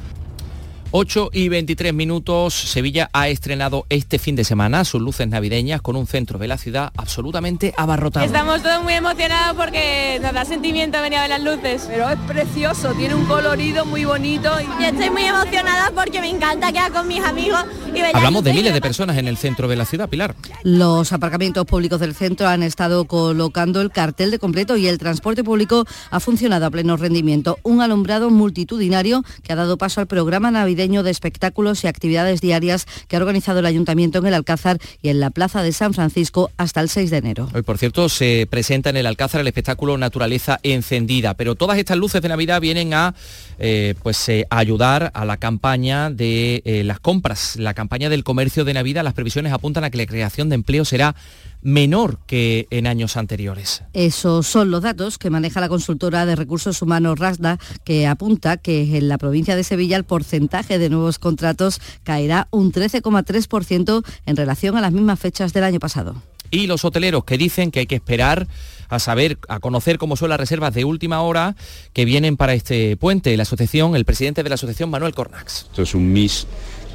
[0.98, 5.94] 8 y 23 minutos, Sevilla ha estrenado este fin de semana sus luces navideñas con
[5.94, 8.24] un centro de la ciudad absolutamente abarrotado.
[8.24, 11.84] Estamos todos muy emocionados porque nos da sentimiento venir a ver las luces.
[11.86, 14.50] Pero es precioso, tiene un colorido muy bonito.
[14.80, 17.62] Yo estoy muy emocionada porque me encanta quedar con mis amigos
[17.94, 20.34] y Hablamos de y miles de personas en el centro de la ciudad, Pilar.
[20.62, 25.44] Los aparcamientos públicos del centro han estado colocando el cartel de completo y el transporte
[25.44, 27.58] público ha funcionado a pleno rendimiento.
[27.64, 32.86] Un alumbrado multitudinario que ha dado paso al programa navideño de espectáculos y actividades diarias
[33.08, 36.50] que ha organizado el Ayuntamiento en el Alcázar y en la Plaza de San Francisco
[36.56, 37.48] hasta el 6 de enero.
[37.54, 41.96] Hoy, por cierto, se presenta en el Alcázar el espectáculo Naturaleza Encendida, pero todas estas
[41.96, 43.14] luces de Navidad vienen a
[43.58, 48.64] eh, pues, eh, ayudar a la campaña de eh, las compras, la campaña del comercio
[48.64, 49.04] de Navidad.
[49.04, 51.14] Las previsiones apuntan a que la creación de empleo será
[51.62, 53.82] menor que en años anteriores.
[53.92, 58.96] Esos son los datos que maneja la consultora de recursos humanos RASDA, que apunta que
[58.96, 64.76] en la provincia de Sevilla el porcentaje de nuevos contratos caerá un 13,3% en relación
[64.76, 66.22] a las mismas fechas del año pasado.
[66.50, 68.46] Y los hoteleros que dicen que hay que esperar
[68.88, 71.56] a saber, a conocer cómo son las reservas de última hora
[71.92, 73.36] que vienen para este puente.
[73.36, 75.66] La asociación, el presidente de la asociación, Manuel Cornax.
[75.70, 76.46] Esto es un MIS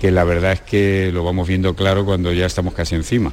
[0.01, 3.32] que la verdad es que lo vamos viendo claro cuando ya estamos casi encima,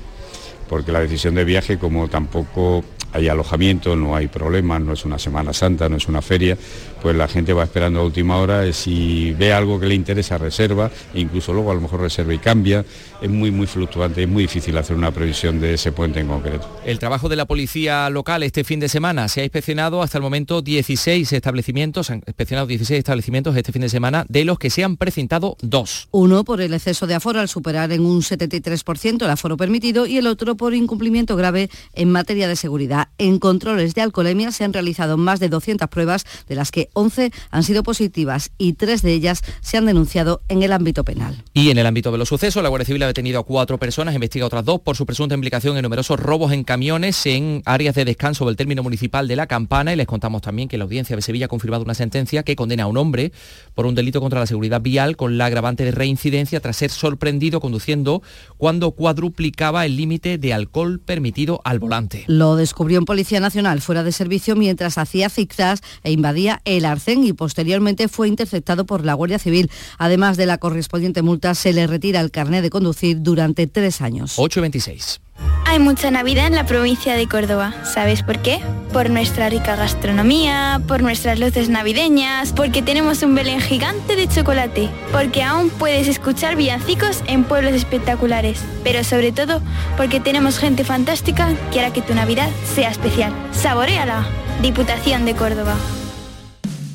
[0.68, 5.18] porque la decisión de viaje, como tampoco hay alojamiento, no hay problemas, no es una
[5.18, 6.58] Semana Santa, no es una feria,
[7.00, 10.38] pues la gente va esperando a última hora, eh, si ve algo que le interesa
[10.38, 12.84] reserva, e incluso luego a lo mejor reserva y cambia,
[13.20, 16.68] es muy muy fluctuante, es muy difícil hacer una previsión de ese puente en concreto.
[16.84, 20.22] El trabajo de la policía local este fin de semana se ha inspeccionado hasta el
[20.22, 24.84] momento 16 establecimientos, han inspeccionado 16 establecimientos este fin de semana, de los que se
[24.84, 26.08] han precintado dos.
[26.10, 30.18] Uno por el exceso de aforo al superar en un 73% el aforo permitido y
[30.18, 33.08] el otro por incumplimiento grave en materia de seguridad.
[33.18, 37.30] En controles de alcoholemia se han realizado más de 200 pruebas, de las que 11
[37.50, 41.42] han sido positivas y tres de ellas se han denunciado en el ámbito penal.
[41.54, 44.14] Y en el ámbito de los sucesos, la Guardia Civil ha detenido a cuatro personas,
[44.14, 48.04] investiga otras dos por su presunta implicación en numerosos robos en camiones en áreas de
[48.04, 51.22] descanso del término municipal de La Campana y les contamos también que la audiencia de
[51.22, 53.32] Sevilla ha confirmado una sentencia que condena a un hombre
[53.74, 57.60] por un delito contra la seguridad vial con la agravante de reincidencia tras ser sorprendido
[57.60, 58.22] conduciendo
[58.56, 62.24] cuando cuadruplicaba el límite de alcohol permitido al volante.
[62.26, 67.24] Lo descubrió en Policía Nacional fuera de servicio mientras hacía zigzags e invadía el arcén
[67.24, 69.70] y posteriormente fue interceptado por la Guardia Civil.
[69.98, 74.34] Además de la correspondiente multa, se le retira el carné de conducir durante tres años.
[74.38, 75.20] 826.
[75.66, 77.74] Hay mucha Navidad en la provincia de Córdoba.
[77.84, 78.58] ¿Sabes por qué?
[78.92, 84.88] Por nuestra rica gastronomía, por nuestras luces navideñas, porque tenemos un Belén gigante de chocolate,
[85.12, 89.60] porque aún puedes escuchar villancicos en pueblos espectaculares, pero sobre todo
[89.98, 93.32] porque tenemos gente fantástica que hará que tu Navidad sea especial.
[93.52, 94.26] Saboréala.
[94.62, 95.76] Diputación de Córdoba.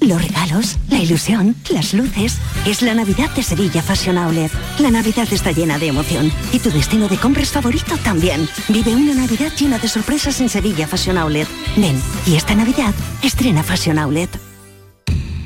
[0.04, 2.38] Los regalos, la ilusión, las luces.
[2.68, 4.52] Es la Navidad de Sevilla Fashion Outlet.
[4.80, 8.50] La Navidad está llena de emoción y tu destino de compras favorito también.
[8.68, 11.48] Vive una Navidad llena de sorpresas en Sevilla Fashion Outlet.
[11.78, 14.30] Ven, y esta Navidad estrena Fashion Outlet.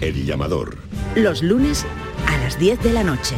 [0.01, 0.79] El llamador.
[1.15, 1.85] Los lunes
[2.25, 3.35] a las 10 de la noche.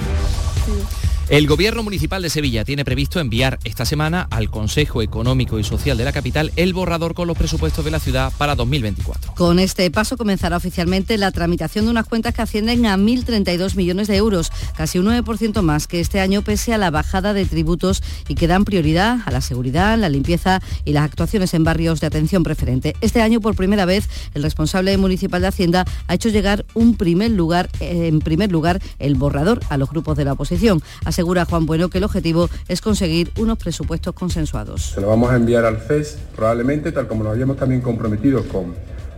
[1.30, 5.96] El Gobierno Municipal de Sevilla tiene previsto enviar esta semana al Consejo Económico y Social
[5.96, 9.36] de la capital el borrador con los presupuestos de la ciudad para 2024.
[9.36, 14.08] Con este paso comenzará oficialmente la tramitación de unas cuentas que ascienden a 1.032 millones
[14.08, 18.02] de euros, casi un 9% más que este año pese a la bajada de tributos
[18.28, 22.08] y que dan prioridad a la seguridad, la limpieza y las actuaciones en barrios de
[22.08, 22.96] atención preferente.
[23.02, 27.30] Este año, por primera vez, el responsable municipal de Hacienda ha hecho llegar un primer
[27.30, 30.82] lugar, en primer lugar el borrador a los grupos de la oposición.
[31.20, 34.92] Asegura Juan Bueno que el objetivo es conseguir unos presupuestos consensuados.
[34.94, 38.74] Se lo vamos a enviar al CES probablemente, tal como nos habíamos también comprometido con,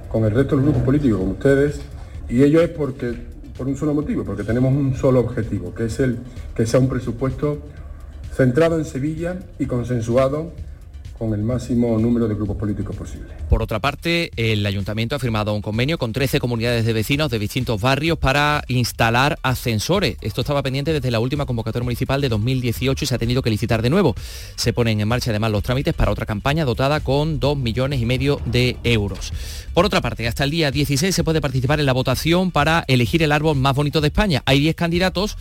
[0.09, 1.79] con el resto de los grupos políticos, con ustedes,
[2.27, 3.13] y ello es porque,
[3.55, 6.17] por un solo motivo, porque tenemos un solo objetivo, que es el
[6.55, 7.59] que sea un presupuesto
[8.33, 10.53] centrado en Sevilla y consensuado
[11.21, 13.27] con el máximo número de grupos políticos posible.
[13.47, 17.37] Por otra parte, el ayuntamiento ha firmado un convenio con 13 comunidades de vecinos de
[17.37, 20.17] distintos barrios para instalar ascensores.
[20.21, 23.51] Esto estaba pendiente desde la última convocatoria municipal de 2018 y se ha tenido que
[23.51, 24.15] licitar de nuevo.
[24.55, 28.07] Se ponen en marcha además los trámites para otra campaña dotada con 2 millones y
[28.07, 29.31] medio de euros.
[29.75, 33.21] Por otra parte, hasta el día 16 se puede participar en la votación para elegir
[33.21, 34.41] el árbol más bonito de España.
[34.47, 35.37] Hay 10 candidatos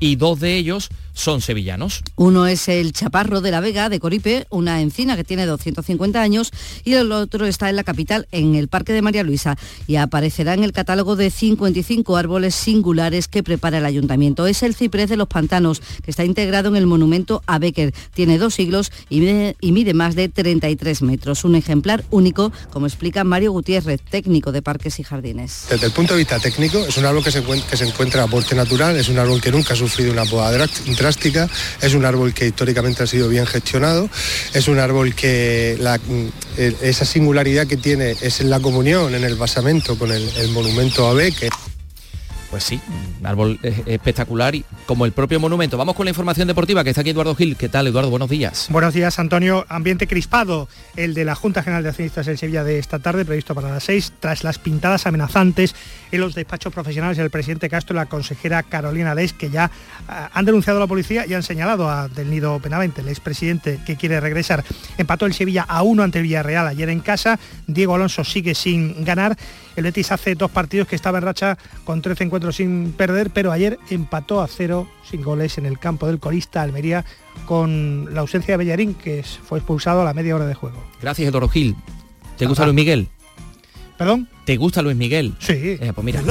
[0.00, 2.02] y dos de ellos son sevillanos.
[2.16, 6.50] Uno es el Chaparro de la Vega de Coripe, una encina que tiene 250 años,
[6.84, 10.54] y el otro está en la capital, en el Parque de María Luisa, y aparecerá
[10.54, 14.46] en el catálogo de 55 árboles singulares que prepara el ayuntamiento.
[14.46, 17.92] Es el ciprés de los pantanos, que está integrado en el monumento a Becker.
[18.14, 21.44] Tiene dos siglos y mide, y mide más de 33 metros.
[21.44, 25.66] Un ejemplar único, como explica Mario Gutiérrez, técnico de Parques y Jardines.
[25.68, 28.22] Desde el punto de vista técnico, es un árbol que se, encuentra, que se encuentra
[28.22, 31.48] a porte natural, es un árbol que nunca ha sufrido una poda drástica,
[31.82, 34.08] es un árbol que históricamente ha sido bien gestionado,
[34.54, 35.98] es un árbol que la,
[36.56, 40.48] eh, esa singularidad que tiene es en la comunión, en el basamento con el, el
[40.50, 41.50] monumento a Becker.
[42.50, 42.80] Pues sí,
[43.20, 45.78] un árbol espectacular y como el propio monumento.
[45.78, 47.56] Vamos con la información deportiva que está aquí Eduardo Gil.
[47.56, 48.10] ¿Qué tal, Eduardo?
[48.10, 48.66] Buenos días.
[48.70, 49.64] Buenos días, Antonio.
[49.68, 53.54] Ambiente crispado, el de la Junta General de Accionistas en Sevilla de esta tarde, previsto
[53.54, 55.76] para las 6, tras las pintadas amenazantes
[56.10, 59.70] en los despachos profesionales del presidente Castro y la consejera Carolina Leis, que ya
[60.08, 63.78] uh, han denunciado a la policía y han señalado a Del Nido Penavente, el expresidente
[63.86, 64.64] que quiere regresar.
[64.98, 67.38] Empató el Sevilla a uno ante Villarreal ayer en casa.
[67.68, 69.36] Diego Alonso sigue sin ganar.
[69.76, 73.52] El Betis hace dos partidos que estaba en racha con 13 encuentros sin perder, pero
[73.52, 77.04] ayer empató a cero sin goles en el campo del corista Almería
[77.46, 80.82] con la ausencia de Bellarín, que fue expulsado a la media hora de juego.
[81.00, 81.76] Gracias, Eduardo Gil.
[82.36, 83.08] ¿Te gusta Luis Miguel?
[83.98, 84.28] ¿Perdón?
[84.44, 85.34] ¿Te gusta Luis Miguel?
[85.38, 85.52] Sí.
[85.52, 86.22] Eh, pues mira.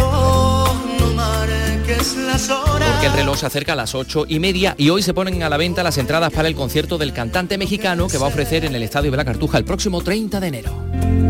[2.77, 5.49] Porque el reloj se acerca a las ocho y media y hoy se ponen a
[5.49, 8.75] la venta las entradas para el concierto del cantante mexicano que va a ofrecer en
[8.75, 10.71] el Estadio de la Cartuja el próximo 30 de enero.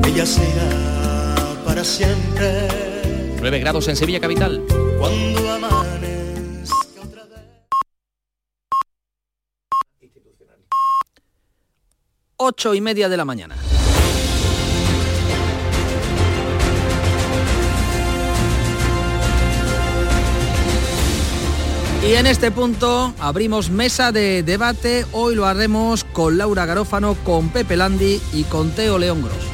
[0.06, 2.89] Ella será para siempre.
[3.40, 4.66] 9 grados en Sevilla capital.
[5.00, 7.40] Cuando amanezca otra vez.
[12.38, 13.56] Ocho y media de la mañana.
[22.08, 25.06] Y en este punto abrimos mesa de debate.
[25.12, 29.49] Hoy lo haremos con Laura Garófano, con Pepe Landi y con Teo León Gros.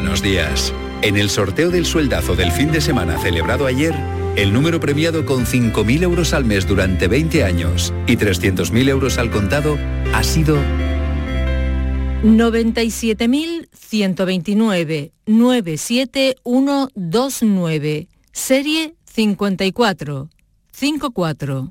[0.00, 0.72] Buenos días.
[1.02, 3.96] En el sorteo del sueldazo del fin de semana celebrado ayer,
[4.36, 9.32] el número premiado con 5.000 euros al mes durante 20 años y 300.000 euros al
[9.32, 9.76] contado
[10.14, 10.56] ha sido
[12.22, 20.28] 97.129 97129 serie 54
[20.70, 21.70] 54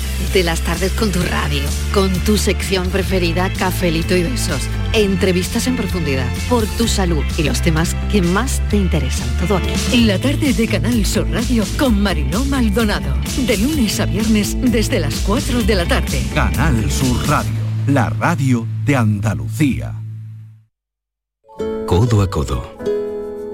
[0.33, 1.61] de las tardes con tu radio,
[1.93, 4.61] con tu sección preferida, cafelito y besos,
[4.93, 9.27] entrevistas en profundidad, por tu salud y los temas que más te interesan.
[9.39, 10.05] Todo aquí.
[10.05, 13.13] La tarde de Canal Sur Radio con Mariló Maldonado.
[13.45, 16.21] De lunes a viernes desde las 4 de la tarde.
[16.33, 17.51] Canal Sur Radio,
[17.87, 19.93] la radio de Andalucía.
[21.85, 22.77] Codo a codo.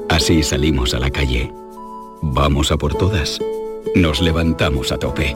[0.10, 1.52] Así salimos a la calle.
[2.22, 3.40] Vamos a por todas.
[3.96, 5.36] Nos levantamos a tope.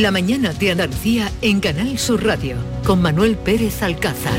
[0.00, 4.34] La mañana de Andalucía en Canal Sur Radio con Manuel Pérez Alcázar.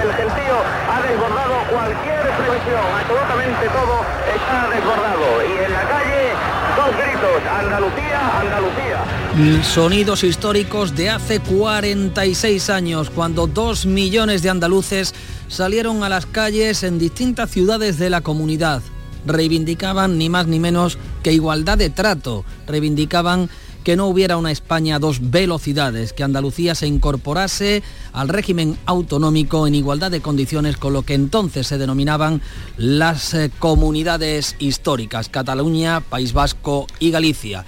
[0.00, 0.56] El gentío
[0.88, 6.32] ha desbordado cualquier previsión, absolutamente todo está desbordado y en la calle
[6.76, 9.64] dos gritos, Andalucía, Andalucía.
[9.64, 15.14] Sonidos históricos de hace 46 años, cuando dos millones de andaluces
[15.48, 18.80] salieron a las calles en distintas ciudades de la comunidad
[19.28, 23.48] reivindicaban ni más ni menos que igualdad de trato, reivindicaban
[23.84, 29.66] que no hubiera una España a dos velocidades, que Andalucía se incorporase al régimen autonómico
[29.66, 32.42] en igualdad de condiciones con lo que entonces se denominaban
[32.76, 37.64] las eh, comunidades históricas, Cataluña, País Vasco y Galicia.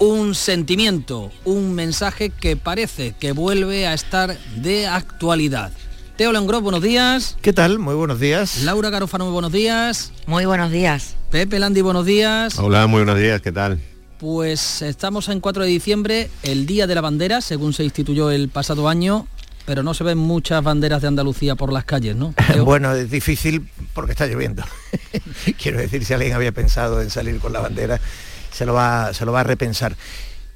[0.00, 5.70] Un sentimiento, un mensaje que parece que vuelve a estar de actualidad.
[6.16, 7.36] Teo Lengró, buenos días.
[7.42, 7.80] ¿Qué tal?
[7.80, 8.62] Muy buenos días.
[8.62, 10.12] Laura Garofano, muy buenos días.
[10.26, 11.16] Muy buenos días.
[11.32, 12.56] Pepe Landi, buenos días.
[12.56, 13.80] Hola, muy buenos días, ¿qué tal?
[14.20, 18.48] Pues estamos en 4 de diciembre, el Día de la Bandera, según se instituyó el
[18.48, 19.26] pasado año,
[19.66, 22.32] pero no se ven muchas banderas de Andalucía por las calles, ¿no?
[22.64, 24.62] bueno, es difícil porque está lloviendo.
[25.60, 28.00] Quiero decir, si alguien había pensado en salir con la bandera,
[28.52, 29.96] se lo va, se lo va a repensar.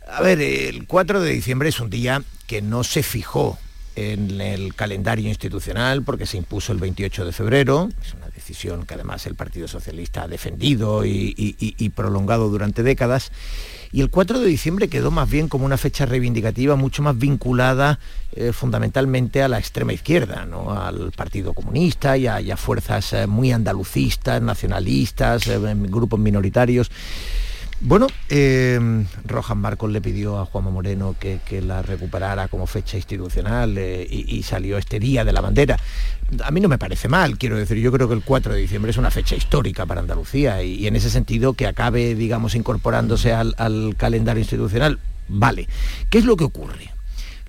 [0.07, 3.59] A ver, el 4 de diciembre es un día que no se fijó
[3.99, 8.95] en el calendario institucional porque se impuso el 28 de febrero, es una decisión que
[8.95, 13.33] además el Partido Socialista ha defendido y, prolongado durante décadas,
[13.91, 17.99] y el 4 de diciembre quedó más bien como una fecha reivindicativa mucho más vinculada
[18.33, 20.73] eh, fundamentalmente a la extrema izquierda, ¿no?
[20.73, 26.91] al Partido Comunista y a, fuerzas eh, muy andalucistas, nacionalistas, eh, grupos minoritarios.
[27.81, 28.81] Bueno, eh,
[29.55, 34.79] Marcos le pidió a Juanma Moreno que, la recuperara como fecha institucional eh, y, salió
[34.79, 35.79] este día de la bandera.
[36.43, 38.91] A mí no me parece mal, quiero decir, yo creo que el 4 de diciembre
[38.91, 43.95] es una fecha histórica para Andalucía y, en ese sentido que acabe, digamos, incorporándose al
[43.97, 44.99] calendario institucional,
[45.29, 45.69] vale.
[46.11, 46.98] ¿Qué es lo que ocurre?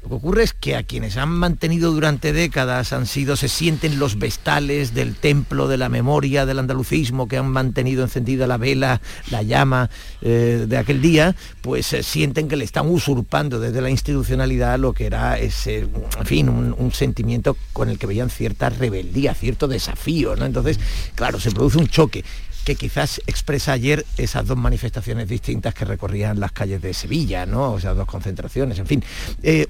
[0.01, 3.99] Lo que ocurre es que a quienes han mantenido durante décadas han sido, se sienten
[3.99, 9.01] los vestales del templo de la memoria del andalucismo, que han mantenido encendida la vela,
[9.29, 9.89] la llama
[10.21, 14.93] eh, de aquel día, pues se sienten que le están usurpando desde la institucionalidad lo
[14.93, 20.35] que era ese, en fin, un, sentimiento con el que veían cierta rebeldía, cierto desafío,
[20.35, 20.45] ¿no?
[20.45, 20.79] Entonces,
[21.13, 22.23] claro, se produce un choque
[22.63, 27.73] que quizás expresa ayer esas dos manifestaciones distintas que recorrían las calles de Sevilla, ¿no?
[27.73, 29.03] O sea, dos concentraciones, en fin.
[29.43, 29.67] Eh,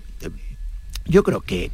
[1.10, 1.72] yo creo que,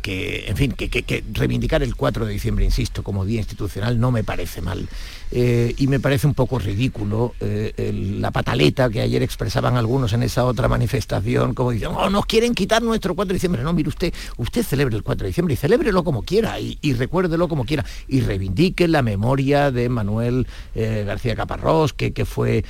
[0.47, 4.61] en fin, que, reivindicar el 4 de diciembre, insisto, como día institucional no me parece
[4.61, 4.88] mal.
[5.31, 7.73] Eh, y me parece un poco ridículo eh,
[8.19, 12.53] la pataleta que ayer expresaban algunos en esa otra manifestación, como dicen, oh, nos quieren
[12.53, 13.61] quitar nuestro 4 de diciembre.
[13.61, 17.49] No, mire usted, usted celebre el 4 de diciembre y celébrelo como quiera y, recuérdelo
[17.49, 22.63] como quiera y reivindique la memoria de Manuel eh, García Caparrós, que, que fue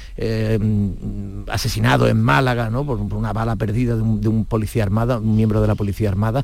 [1.47, 2.85] asesinado en Málaga ¿no?
[2.85, 6.09] por, una bala perdida de un, de un policía armada, un miembro de la policía
[6.09, 6.43] armada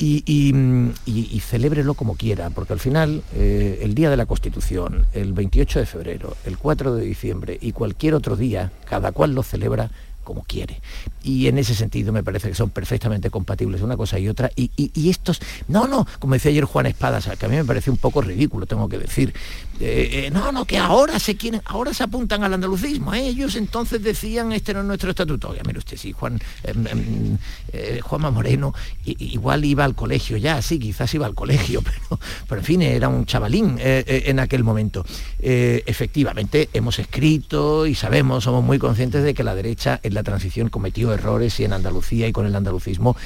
[0.00, 5.80] y, celébrelo como quiera, porque al final eh, el día de la Constitución, el 28
[5.80, 9.90] de febrero, el 4 de diciembre y cualquier otro día, cada cual lo celebra
[10.28, 10.82] como quiere.
[11.22, 14.50] Y en ese sentido me parece que son perfectamente compatibles una cosa y otra.
[14.54, 17.96] Y, estos, no, no, como decía ayer Juan Espadas, que a mí me parece un
[17.96, 19.32] poco ridículo, tengo que decir.
[19.80, 23.14] Eh, eh, no, no, que ahora se quieren, ahora se apuntan al andalucismo.
[23.14, 23.28] ¿eh?
[23.28, 25.54] Ellos entonces decían, este no es nuestro estatuto.
[25.54, 28.74] Ya mire usted, sí, Juan, em, em, Juanma Moreno
[29.04, 33.08] igual iba al colegio ya, sí, quizás iba al colegio, pero, pero en fin, era
[33.08, 35.04] un chavalín en aquel momento.
[35.38, 40.68] efectivamente, hemos escrito y sabemos, somos muy conscientes de que la derecha en la transición
[40.68, 43.16] cometió errores y en Andalucía y con el andalucismo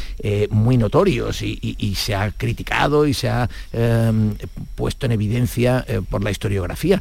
[0.50, 4.34] muy notorios y, se ha criticado y se ha em,
[4.74, 7.00] puesto en evidencia por la historia historiografía.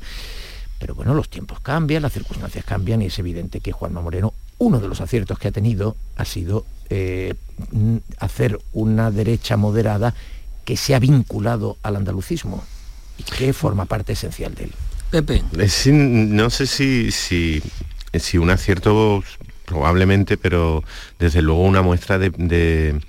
[0.79, 4.79] Pero bueno, los tiempos cambian, las circunstancias cambian y es evidente que Juanma Moreno, uno
[4.79, 7.33] de los aciertos que ha tenido ha sido eh,
[8.19, 10.13] hacer una derecha moderada
[10.65, 12.63] que se ha vinculado al andalucismo
[13.17, 14.71] y que forma parte esencial de él.
[15.11, 15.43] Pepe.
[15.91, 17.61] no sé si, si,
[18.13, 19.23] si un acierto
[19.65, 20.83] probablemente, pero
[21.19, 22.99] desde luego una muestra de de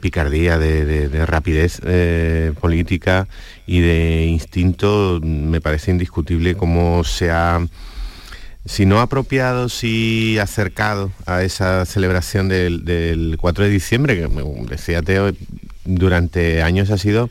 [0.00, 3.26] picardía, de, rapidez eh, política
[3.66, 7.66] y de instinto, me parece indiscutible cómo se ha,
[8.64, 14.28] si no apropiado, si acercado a esa celebración del, 4 de diciembre, que
[14.68, 15.32] decía Teo,
[15.84, 17.30] durante años ha sido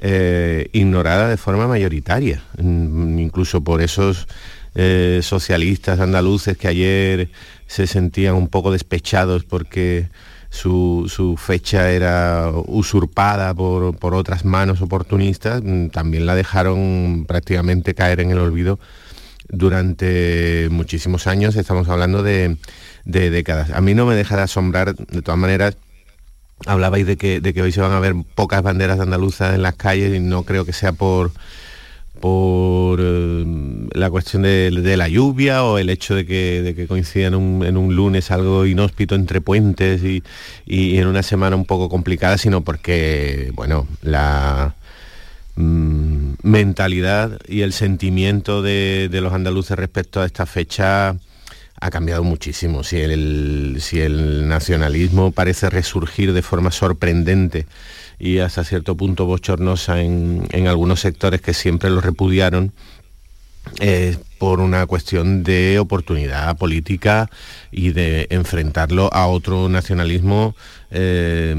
[0.00, 4.28] eh, ignorada de forma mayoritaria, mm, incluso por esos
[4.76, 7.30] eh, socialistas andaluces que ayer
[7.66, 10.08] se sentían un poco despechados porque
[10.50, 18.30] su, fecha era usurpada por, otras manos oportunistas, mm, también la dejaron prácticamente caer en
[18.30, 18.78] el olvido
[19.48, 22.56] durante muchísimos años, estamos hablando de,
[23.04, 23.70] décadas.
[23.70, 25.76] A mí no me deja de asombrar, de todas maneras,
[26.66, 29.76] hablabais de que, de que hoy se van a ver pocas banderas andaluzas en las
[29.76, 31.30] calles y no creo que sea por
[32.20, 33.44] por eh,
[33.92, 37.94] la cuestión de, la lluvia o el hecho de que, de que coincidan en un
[37.94, 40.22] lunes algo inhóspito entre puentes y,
[40.66, 44.74] en una semana un poco complicada, sino porque, bueno, la
[45.56, 51.16] mm, mentalidad y el sentimiento de, los andaluces respecto a esta fecha
[51.80, 52.82] ha cambiado muchísimo.
[52.82, 57.66] Si el, si el nacionalismo parece resurgir de forma sorprendente
[58.18, 62.72] y hasta cierto punto bochornosa en, algunos sectores que siempre lo repudiaron,
[63.80, 67.30] eh, por una cuestión de oportunidad política
[67.70, 70.54] y de enfrentarlo a otro nacionalismo
[70.90, 71.54] eh,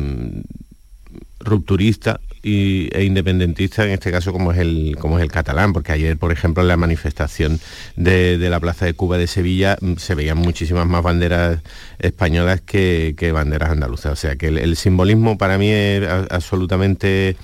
[1.40, 6.18] rupturista e independentista, en este caso como es el, como es el catalán, porque ayer,
[6.18, 7.60] por ejemplo, en la manifestación
[7.96, 11.60] de, la Plaza de Cuba de Sevilla mm, se veían muchísimas más banderas
[12.00, 14.14] españolas que, banderas andaluzas.
[14.14, 17.36] O sea que el simbolismo para mí es absolutamente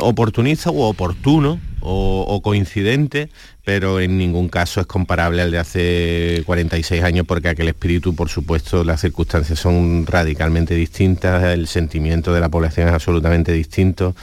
[0.00, 3.28] oportunista u oportuno o, coincidente,
[3.64, 8.28] pero en ningún caso es comparable al de hace 46 años porque aquel espíritu, por
[8.28, 14.14] supuesto, las circunstancias son radicalmente distintas, el sentimiento de la población es absolutamente distinto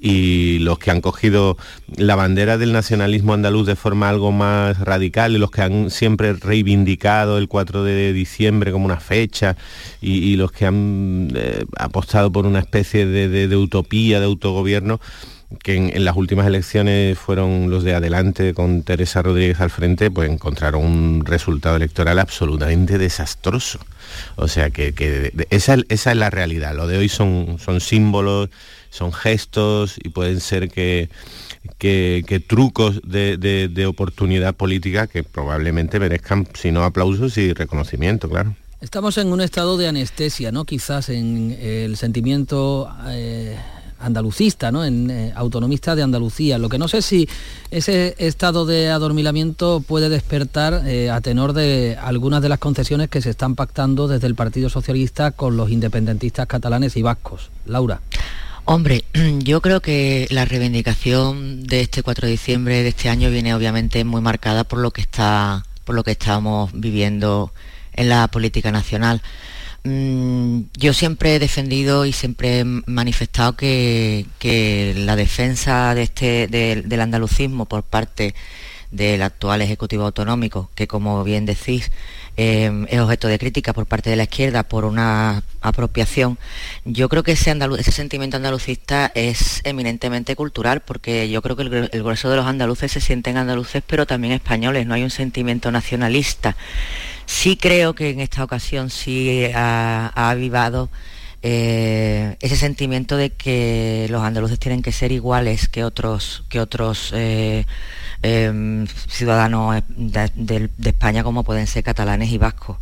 [0.00, 1.56] y los que han cogido
[1.96, 6.32] la bandera del nacionalismo andaluz de forma algo más radical y los que han siempre
[6.34, 9.56] reivindicado el 4 de diciembre como una fecha
[10.00, 15.00] y, los que han eh, apostado por una especie de utopía, de autogobierno,
[15.62, 20.30] que en, las últimas elecciones fueron los de adelante con Teresa Rodríguez al frente, pues
[20.30, 23.78] encontraron un resultado electoral absolutamente desastroso.
[24.36, 26.74] O sea que, esa, esa, es la realidad.
[26.74, 28.50] Lo de hoy son, son símbolos,
[28.90, 31.10] son gestos y pueden ser que,
[31.78, 38.54] que, trucos de, de, oportunidad política que probablemente merezcan, si no aplausos y reconocimiento, claro.
[38.80, 40.64] Estamos en un estado de anestesia, ¿no?
[40.64, 43.56] Quizás en el sentimiento eh,
[43.98, 44.84] andalucista, ¿no?
[44.84, 46.58] en eh, autonomista de Andalucía.
[46.58, 47.28] Lo que no sé si
[47.70, 53.22] ese estado de adormilamiento puede despertar eh, a tenor de algunas de las concesiones que
[53.22, 57.50] se están pactando desde el Partido Socialista con los independentistas catalanes y vascos.
[57.66, 58.00] Laura.
[58.64, 59.04] Hombre,
[59.38, 64.04] yo creo que la reivindicación de este 4 de diciembre de este año viene obviamente
[64.04, 67.52] muy marcada por lo que está por lo que estamos viviendo
[67.92, 69.22] en la política nacional.
[69.86, 74.26] Mm, yo siempre he defendido y siempre he manifestado que,
[74.96, 78.34] la defensa de este, del andalucismo por parte
[78.90, 81.92] del actual Ejecutivo Autonómico, que como bien decís,
[82.36, 86.36] eh, es objeto de crítica por parte de la izquierda por una apropiación.
[86.84, 91.90] Yo creo que ese, ese sentimiento andalucista es eminentemente cultural, porque yo creo que el,
[91.92, 95.70] el grueso de los andaluces se sienten andaluces, pero también españoles, no hay un sentimiento
[95.70, 96.56] nacionalista.
[97.26, 100.88] Sí creo que en esta ocasión sí ha, avivado
[101.42, 107.12] eh, ese sentimiento de que los andaluces tienen que ser iguales que otros, que otros
[107.14, 107.66] eh,
[108.22, 112.78] em, ciudadanos de, España como pueden ser catalanes y vascos.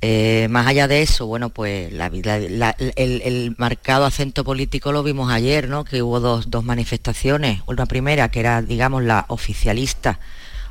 [0.00, 5.84] Eh, más allá de eso, bueno, pues el, marcado acento político lo vimos ayer, ¿no?
[5.84, 7.62] Que hubo dos, dos manifestaciones.
[7.66, 10.18] Una primera que era, digamos, la oficialista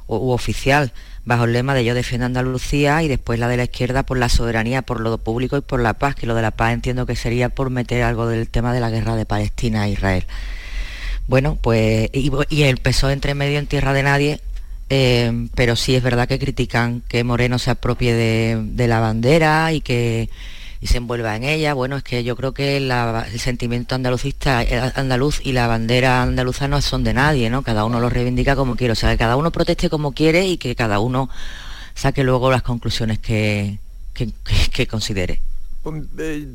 [0.07, 0.91] u oficial
[1.25, 4.29] bajo el lema de yo defiendo Andalucía y después la de la izquierda por la
[4.29, 7.15] soberanía, por lo público y por la paz, que lo de la paz entiendo que
[7.15, 10.25] sería por meter algo del tema de la guerra de Palestina e Israel.
[11.27, 14.41] Bueno, pues y, el PSOE entre medio en tierra de nadie,
[14.89, 19.81] eh, pero sí es verdad que critican que Moreno se apropie de la bandera y
[19.81, 20.29] que
[20.81, 21.75] y se envuelva en ella.
[21.75, 26.67] Bueno, es que yo creo que el sentimiento andalucista, eh, andaluz y la bandera andaluza
[26.67, 27.61] no son de nadie, ¿no?
[27.61, 30.75] Cada uno lo reivindica como quiere, o sea, cada uno proteste como quiere y que
[30.75, 31.29] cada uno
[31.93, 33.77] saque luego las conclusiones que,
[34.13, 35.39] que, considere.
[35.83, 36.47] Pues, eh,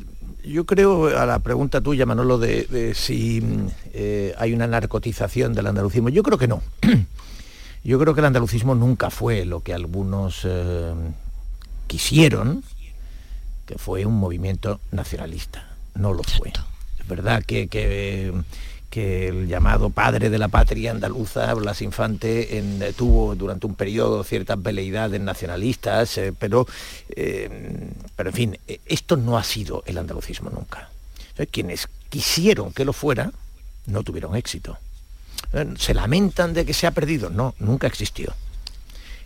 [0.45, 3.43] yo creo a la pregunta tuya, Manolo, de, si
[3.93, 6.09] eh, hay una narcotización del andalucismo.
[6.09, 6.63] Yo creo que no.
[7.85, 10.45] Yo creo que el andalucismo nunca fue lo que algunos
[11.87, 12.65] quisieron,
[13.67, 16.53] que fue un movimiento nacionalista, no lo fue.
[16.99, 18.33] Es verdad que, que,
[18.99, 24.63] el llamado padre de la patria andaluza, Blas Infante, en, tuvo durante un periodo ciertas
[24.63, 26.67] veleidades nacionalistas, eh, pero,
[27.11, 30.89] eh, pero en fin, esto no ha sido el andalucismo nunca.
[31.51, 33.33] Quienes quisieron que lo fuera,
[33.85, 34.79] no tuvieron éxito.
[35.77, 37.29] ¿Se lamentan de que se ha perdido?
[37.29, 38.35] No, nunca existió.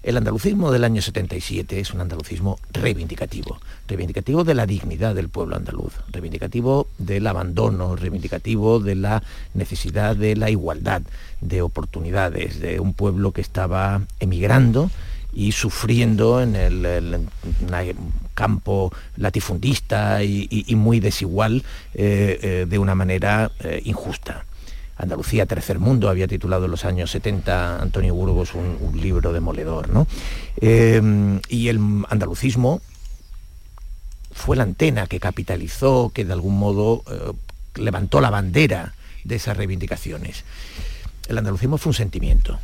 [0.03, 5.57] El andalucismo del año 77 es un andalucismo reivindicativo, reivindicativo de la dignidad del pueblo
[5.57, 9.23] andaluz, reivindicativo del abandono, reivindicativo de la
[9.53, 11.03] necesidad de la igualdad,
[11.43, 14.91] de oportunidades, de un pueblo que estaba emigrando
[15.35, 17.29] y sufriendo en el,
[18.35, 24.47] campo latifundista y, muy desigual eh, eh, de una manera eh, injusta.
[25.01, 29.89] Andalucía Tercer Mundo, había titulado en los años 70 Antonio Burgos un, libro demoledor.
[29.89, 30.07] ¿no?
[30.61, 31.79] Eh, y el
[32.09, 32.81] andalucismo
[34.33, 37.33] fue la antena que capitalizó, que de algún modo eh,
[37.77, 38.95] levantó la bandera
[39.25, 40.45] de esas reivindicaciones.
[41.29, 42.59] El andalucismo fue un sentimiento,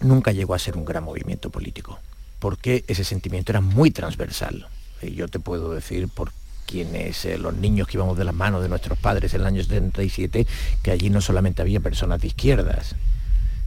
[0.00, 1.98] nunca llegó a ser un gran movimiento político,
[2.38, 4.68] porque ese sentimiento era muy transversal.
[5.02, 6.32] Y yo te puedo decir por
[6.64, 9.62] quienes, eh, los niños que íbamos de las manos de nuestros padres en el año
[9.62, 10.46] 77,
[10.82, 12.96] que allí no solamente había personas de izquierdas,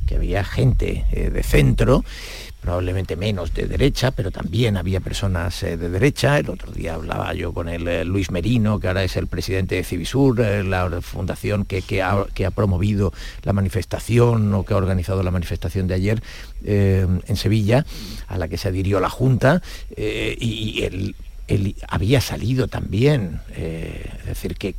[0.06, 2.04] que había gente eh, de centro,
[2.62, 6.40] probablemente menos de derecha, pero también había personas eh, de derecha.
[6.40, 9.84] El otro día hablaba yo con el Luis Merino, que ahora es el presidente de
[9.84, 15.94] Civisur, la fundación que, ha, promovido la manifestación o que ha organizado la manifestación de
[15.94, 16.24] ayer
[16.64, 17.86] en Sevilla,
[18.28, 19.62] a la que se adhirió la Junta,
[19.96, 21.16] y el
[21.88, 24.76] había salido también, eh, es decir, que,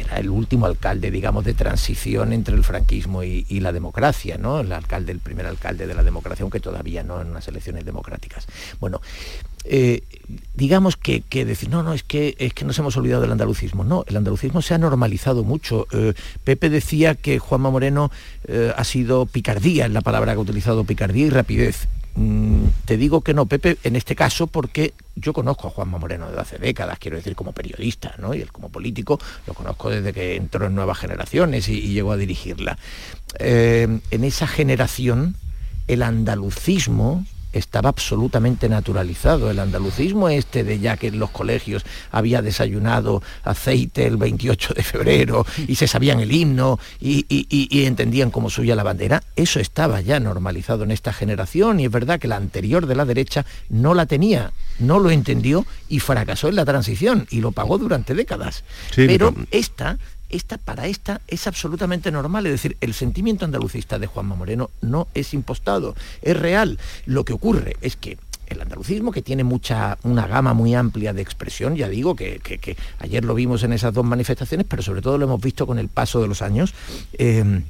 [0.00, 4.60] era el último alcalde, digamos, de transición entre el franquismo y, la democracia, ¿no?
[4.60, 8.46] El alcalde, el primer alcalde de la democracia, aunque todavía no en unas elecciones democráticas.
[8.80, 9.00] Bueno,
[9.64, 10.02] eh,
[10.54, 13.84] digamos que, decir, no, no, es que, es que nos hemos olvidado del andalucismo.
[13.84, 15.86] No, el andalucismo se ha normalizado mucho.
[15.92, 18.10] Eh, Pepe decía que Juanma Moreno
[18.76, 21.88] ha sido picardía, es la palabra que ha utilizado, picardía y rapidez.
[22.18, 26.26] Mm, te digo que no, Pepe, en este caso, porque yo conozco a Juanma Moreno
[26.26, 28.34] desde hace décadas, quiero decir, como periodista, ¿no?
[28.34, 32.16] Y él como político lo conozco desde que entró en nuevas generaciones y, llegó a
[32.16, 32.76] dirigirla.
[33.38, 35.36] Eh, en esa generación,
[35.86, 39.50] el andalucismo estaba absolutamente naturalizado.
[39.50, 44.82] El andalucismo este de ya que en los colegios había desayunado aceite el 28 de
[44.82, 47.26] febrero y se sabían el himno y,
[47.86, 52.18] entendían cómo subía la bandera, eso estaba ya normalizado en esta generación y es verdad
[52.18, 56.56] que la anterior de la derecha no la tenía, no lo entendió y fracasó en
[56.56, 58.64] la transición y lo pagó durante décadas.
[58.94, 59.98] pero esta
[60.30, 62.46] esta, para esta es absolutamente normal.
[62.46, 66.78] Es decir, el sentimiento andalucista de Juanma Moreno no es impostado, es real.
[67.06, 71.22] Lo que ocurre es que el andalucismo, que tiene mucha, una gama muy amplia de
[71.22, 75.26] expresión, ya digo que, ayer lo vimos en esas dos manifestaciones, pero sobre todo lo
[75.26, 76.74] hemos visto con el paso de los años.
[77.14, 77.62] Eh,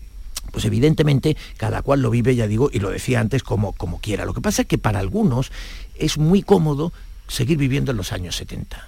[0.50, 4.24] pues evidentemente cada cual lo vive, ya digo, y lo decía antes, como, como quiera.
[4.24, 5.52] Lo que pasa es que para algunos
[5.94, 6.90] es muy cómodo
[7.26, 8.87] seguir viviendo en los años 70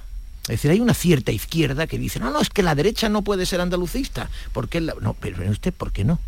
[0.51, 3.23] es decir, hay una cierta izquierda que dice, no, no, es que la derecha no
[3.23, 4.29] puede ser andalucista.
[4.53, 6.19] porque No, pero usted, ¿por qué no?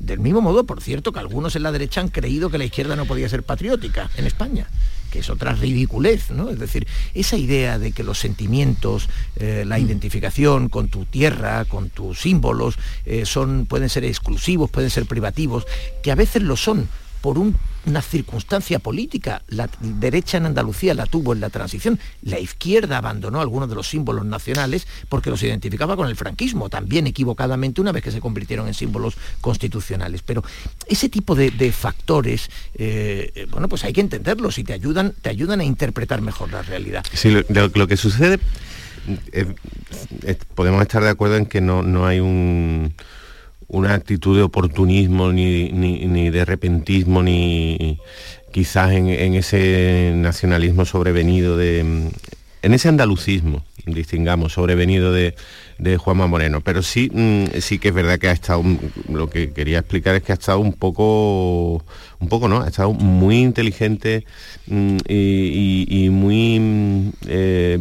[0.00, 2.96] Del mismo modo, por cierto, que algunos en la derecha han creído que la izquierda
[2.96, 4.66] no podía ser patriótica en España
[5.14, 6.50] que es otra ridiculez, ¿no?
[6.50, 11.88] Es decir, esa idea de que los sentimientos, eh, la identificación con tu tierra, con
[11.88, 12.74] tus símbolos,
[13.04, 15.68] eh, son, pueden ser exclusivos, pueden ser privativos,
[16.02, 16.88] que a veces lo son,
[17.24, 19.40] por una circunstancia política.
[19.48, 21.98] La derecha en Andalucía la tuvo en la transición.
[22.20, 27.06] La izquierda abandonó algunos de los símbolos nacionales porque los identificaba con el franquismo, también
[27.06, 30.20] equivocadamente una vez que se convirtieron en símbolos constitucionales.
[30.20, 30.44] Pero
[30.86, 35.60] ese tipo de, factores, eh, bueno, pues hay que entenderlos y te ayudan, te ayudan
[35.60, 37.06] a interpretar mejor la realidad.
[37.10, 38.38] Sí, lo, que sucede,
[39.32, 39.54] eh,
[40.54, 42.92] podemos estar de acuerdo en que no, no hay un
[43.68, 47.98] una actitud de oportunismo ni, de repentismo ni
[48.52, 55.34] quizás en, ese nacionalismo sobrevenido de en ese andalucismo distingamos sobrevenido de,
[55.78, 56.60] de Juanma Moreno.
[56.62, 58.62] Pero sí mm, sí que es verdad que ha estado
[59.08, 61.84] lo que quería explicar es que ha estado un poco
[62.20, 64.24] un poco no ha estado muy inteligente
[64.66, 67.78] mm, y, muy mm, eh,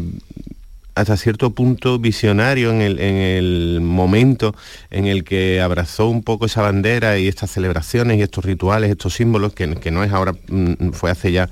[0.95, 4.55] hasta cierto punto visionario en el, momento
[4.91, 9.13] en el que abrazó un poco esa bandera y estas celebraciones y estos rituales, estos
[9.13, 11.49] símbolos, que, no es ahora, mm, fue hace ya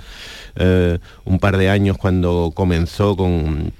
[0.56, 3.74] eh, un par de años cuando comenzó con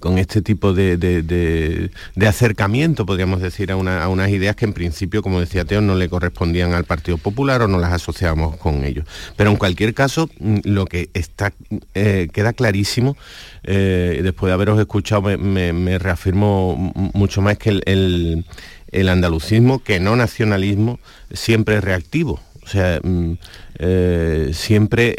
[0.00, 1.90] con este tipo de,
[2.26, 6.72] acercamiento, podríamos decir, a, unas ideas que en principio, como decía Teo, no le correspondían
[6.72, 9.06] al Partido Popular o no las asociábamos con ellos.
[9.36, 11.52] Pero en cualquier caso, mm, lo que está,
[11.94, 13.16] eh, queda clarísimo,
[13.64, 18.44] eh, después de haberos escuchado, me, reafirmo mucho más que el,
[19.08, 20.98] andalucismo, que no nacionalismo,
[21.32, 22.40] siempre es reactivo.
[22.62, 23.32] O sea, mm,
[23.78, 25.14] eh, siempre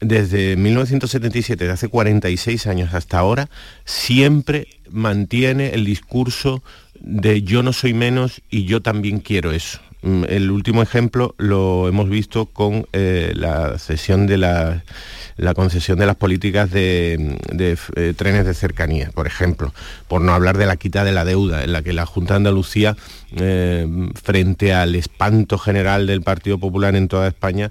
[0.00, 3.48] desde 1977, de hace 46 años hasta ahora,
[3.84, 6.62] siempre mantiene el discurso
[6.98, 9.80] de yo no soy menos y yo también quiero eso.
[10.02, 14.82] Mm, el último ejemplo lo hemos visto con eh, la cesión de la,
[15.54, 17.36] concesión de las políticas de,
[17.96, 19.72] eh, trenes de cercanía, por ejemplo,
[20.08, 22.38] por no hablar de la quita de la deuda, en la que la Junta de
[22.38, 22.96] Andalucía,
[23.36, 23.86] eh,
[24.22, 27.70] frente al espanto general del Partido Popular en toda España,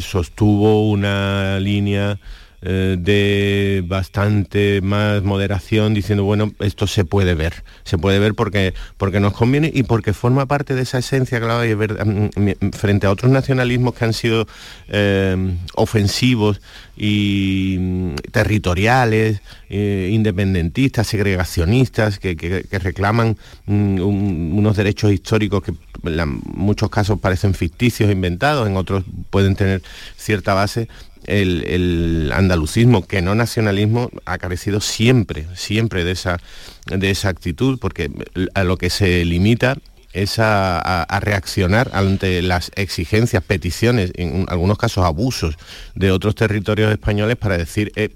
[0.00, 2.18] sostuvo una línea
[2.62, 8.72] eh, de bastante más moderación diciendo bueno esto se puede ver se puede ver porque
[8.96, 13.06] porque nos conviene y porque forma parte de esa esencia claro y mm, mm, frente
[13.06, 14.46] a otros nacionalismos que han sido
[14.88, 16.60] eh, ofensivos
[16.96, 23.36] y mm, territoriales eh, independentistas segregacionistas que, reclaman
[23.66, 25.74] unos derechos históricos que
[26.04, 29.82] en muchos casos parecen ficticios inventados en otros pueden tener
[30.16, 30.88] cierta base.
[31.24, 36.40] El, andalucismo, que no nacionalismo, ha carecido siempre, siempre de esa,
[36.86, 38.10] de esa actitud, porque
[38.54, 39.76] a lo que se limita
[40.12, 45.56] es a, reaccionar ante las exigencias, peticiones, en algunos casos abusos
[45.94, 48.10] de otros territorios españoles para decir, eh,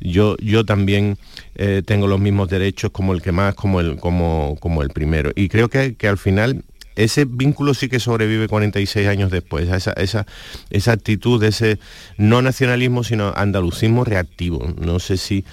[0.00, 1.18] yo, yo también
[1.54, 5.30] eh, tengo los mismos derechos como el que más, como el, como, como el primero.
[5.34, 6.64] Y creo que, que al final
[6.96, 10.26] ese vínculo sí que sobrevive 46 años después, esa, esa,
[10.70, 11.78] esa actitud, ese
[12.16, 14.74] no nacionalismo, sino andalucismo reactivo.
[14.78, 15.44] No sé si,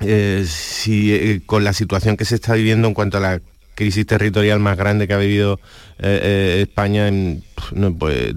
[0.00, 3.40] eh, si con la situación que se está viviendo en cuanto a la
[3.80, 5.58] crisis territorial más grande que ha vivido
[6.00, 7.42] eh, España en,
[7.98, 8.34] pues,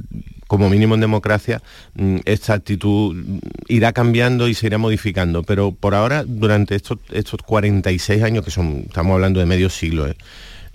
[0.47, 1.61] como mínimo en democracia,
[1.95, 3.13] mm, esta actitud
[3.67, 5.43] irá cambiando y se irá modificando.
[5.43, 10.07] Pero por ahora, durante estos, estos 46 años, que son, estamos hablando de medio siglo,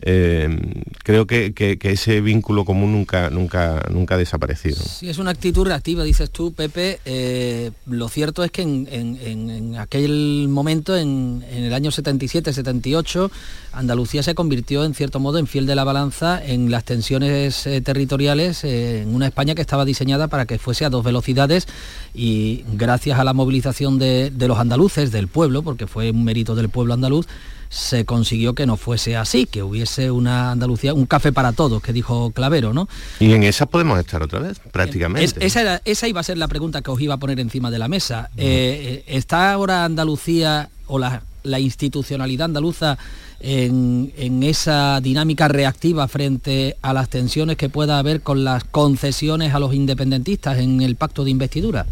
[0.01, 4.76] eh, creo que, ese vínculo común nunca, nunca, nunca ha desaparecido.
[4.76, 7.01] Sí, es una actitud reactiva, dices tú, Pepe.
[7.05, 13.30] Eh, lo cierto es que en, aquel momento, en, el año 77-78,
[13.72, 17.80] Andalucía se convirtió en cierto modo en fiel de la balanza en las tensiones eh,
[17.80, 21.66] territoriales en una España que estaba diseñada para que fuese a dos velocidades
[22.14, 26.68] y gracias a la movilización de los andaluces, del pueblo, porque fue un mérito del
[26.68, 27.26] pueblo andaluz,
[27.68, 31.92] se consiguió que no fuese así, que hubiese una Andalucía, un café para todos, que
[31.92, 32.88] dijo Clavero, ¿no?
[33.20, 35.44] Y en esa podemos estar otra vez, prácticamente.
[35.44, 37.88] esa, esa, iba a ser la pregunta que os iba a poner encima de la
[37.88, 38.30] mesa.
[38.36, 41.22] Eh, eh, ¿Está ahora Andalucía o la,
[41.58, 42.98] institucionalidad andaluza
[43.40, 49.54] en, en, esa dinámica reactiva frente a las tensiones que pueda haber con las concesiones
[49.54, 51.86] a los independentistas en el pacto de investidura?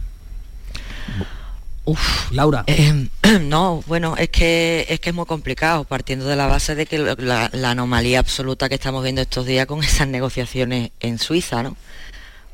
[1.86, 2.64] Uf, Laura.
[2.66, 3.08] Eh,
[3.42, 6.98] no, bueno, es que es que es muy complicado, partiendo de la base de que
[6.98, 11.76] la, anomalía absoluta que estamos viendo estos días con esas negociaciones en Suiza, ¿no?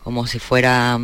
[0.04, 0.98] Como si fuera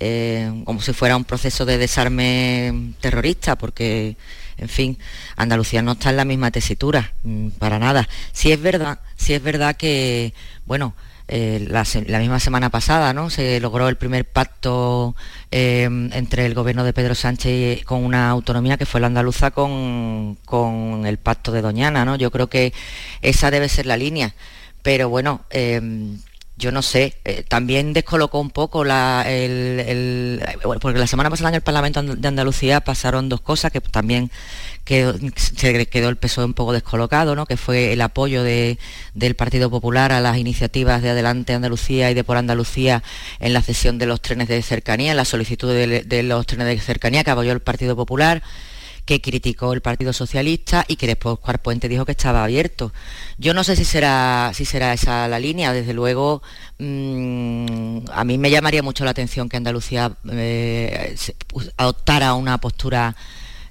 [0.00, 4.16] eh, como si fuera un proceso de desarme terrorista, porque,
[4.58, 4.98] en fin,
[5.36, 8.08] Andalucía no está en la misma tesitura, mm, para nada.
[8.32, 10.34] Si es verdad, si es verdad que,
[10.66, 10.94] bueno,
[11.28, 11.84] eh, la,
[12.20, 13.30] misma semana pasada ¿no?
[13.30, 15.16] se logró el primer pacto
[15.50, 20.36] eh, entre el gobierno de Pedro Sánchez con una autonomía que fue la andaluza con,
[21.04, 22.04] el pacto de Doñana.
[22.04, 22.14] ¿no?
[22.16, 22.72] Yo creo que
[23.22, 24.34] esa debe ser la línea.
[24.82, 25.80] Pero bueno, eh,
[26.56, 27.16] yo no sé,
[27.48, 29.26] también descolocó un poco la,
[30.80, 34.30] porque la semana pasada en el Parlamento de Andalucía pasaron dos cosas que también
[34.86, 37.44] que se quedó el peso un poco descolocado, ¿no?
[37.44, 42.22] que fue el apoyo del Partido Popular a las iniciativas de Adelante Andalucía y de
[42.22, 43.02] Por Andalucía
[43.40, 46.78] en la cesión de los trenes de cercanía, en la solicitud de, los trenes de
[46.78, 48.44] cercanía que apoyó el Partido Popular
[49.04, 52.92] que criticó el Partido Socialista y que después Cuarpuente dijo que estaba abierto.
[53.38, 56.42] Yo no sé si será, si será esa la línea, desde luego
[56.78, 61.16] mm, a mí me llamaría mucho la atención que Andalucía eh,
[61.76, 63.14] adoptara una postura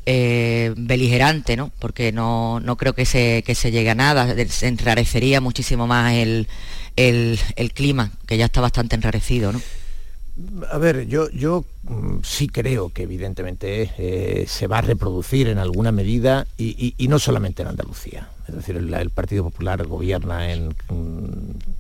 [0.06, 1.72] eh, beligerante, ¿no?
[1.80, 6.48] Porque no, creo que se, que se llegue a nada, se enrarecería muchísimo más el,
[6.96, 7.40] el,
[7.74, 9.62] clima, que ya está bastante enrarecido, ¿no?
[10.70, 15.58] A ver, yo, yo mm, sí creo que evidentemente eh, se va a reproducir en
[15.58, 18.28] alguna medida y, no solamente en Andalucía.
[18.48, 20.76] Es decir, el, Partido Popular gobierna en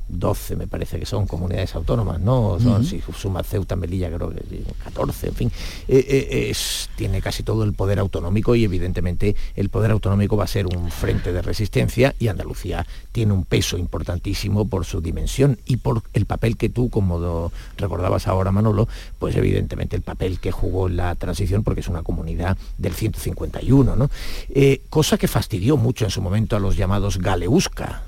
[0.07, 2.57] 12, me parece que son comunidades autónomas, ¿no?
[2.83, 5.51] Si suma Ceuta, Melilla, creo que 14, en fin.
[5.87, 6.55] Eh, eh,
[6.95, 10.89] tiene casi todo el poder autonómico y evidentemente el poder autonómico va a ser un
[10.91, 16.25] frente de resistencia y Andalucía tiene un peso importantísimo por su dimensión y por el
[16.25, 18.87] papel que tú, como recordabas ahora Manolo,
[19.19, 23.95] pues evidentemente el papel que jugó en la transición porque es una comunidad del 151,
[23.95, 24.09] ¿no?
[24.49, 28.03] Eh, cosa que fastidió mucho en su momento a los llamados Galeusca,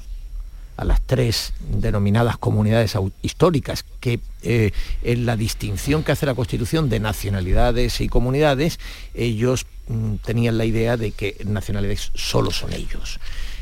[0.77, 4.71] a las tres denominadas comunidades históricas, que eh,
[5.01, 8.79] en la distinción que hace la Constitución de nacionalidades y comunidades,
[9.13, 13.19] ellos mm, tenían la idea de que nacionalidades solo son ellos.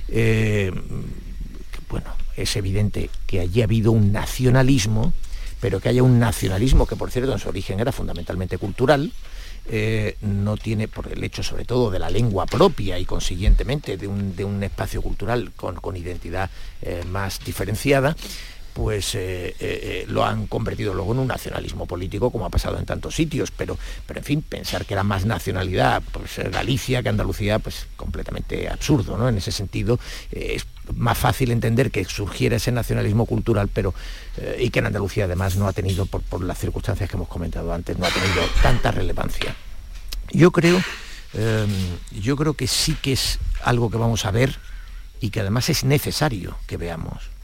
[0.09, 0.71] Eh,
[1.89, 5.13] bueno, es evidente que allí ha habido un nacionalismo,
[5.61, 9.13] pero que haya un nacionalismo que por cierto en su origen era fundamentalmente cultural,
[9.67, 14.07] eh, no tiene, por el hecho sobre todo de la lengua propia y consiguientemente de
[14.07, 16.49] un, espacio cultural con, identidad
[16.81, 18.15] eh, más diferenciada,
[18.73, 23.15] pues eh, lo han convertido luego en un nacionalismo político como ha pasado en tantos
[23.15, 27.87] sitios, pero, pero en fin, pensar que era más nacionalidad pues Galicia que Andalucía, pues
[27.95, 29.29] completamente absurdo, ¿no?
[29.29, 29.97] En ese sentido
[30.31, 33.93] es más fácil entender que surgiera ese nacionalismo cultural, pero
[34.59, 37.97] y que en Andalucía además no ha tenido, por, las circunstancias que hemos comentado antes,
[37.97, 39.55] no ha tenido tanta relevancia.
[40.31, 40.81] Yo creo,
[42.11, 44.57] yo creo que sí que es algo que vamos a ver
[45.21, 47.35] y que además es necesario que veamos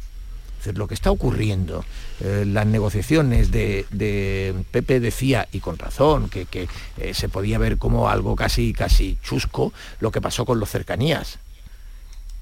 [0.76, 1.84] lo que está ocurriendo,
[2.20, 6.68] eh, las negociaciones de, Pepe decía, y con razón, que,
[6.98, 11.40] eh, se podía ver como algo casi, casi chusco lo que pasó con los cercanías.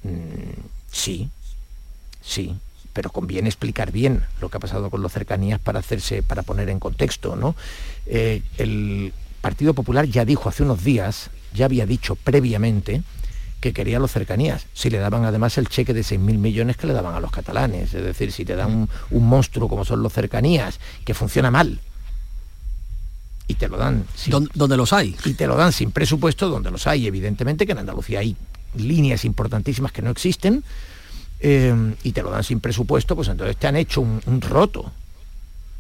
[0.04, 1.29] Mm, sí,
[2.21, 2.55] sí,
[2.93, 6.69] pero conviene explicar bien lo que ha pasado con los cercanías para hacerse, para poner
[6.69, 7.55] en contexto, ¿no?
[8.05, 13.01] Eh, el Partido Popular ya dijo hace unos días, ya había dicho previamente,
[13.59, 16.93] que quería los cercanías, si le daban además el cheque de 6.000 millones que le
[16.93, 20.79] daban a los catalanes, es decir, si te dan un, monstruo como son los cercanías,
[21.03, 21.79] que funciona mal,
[23.47, 24.05] y te lo dan...
[24.53, 25.15] donde los hay.
[25.25, 28.37] Y te lo dan sin presupuesto, donde los hay, evidentemente, que en Andalucía hay
[28.76, 30.63] líneas importantísimas que no existen,
[31.39, 34.91] eh, y te lo dan sin presupuesto, pues entonces te han hecho un roto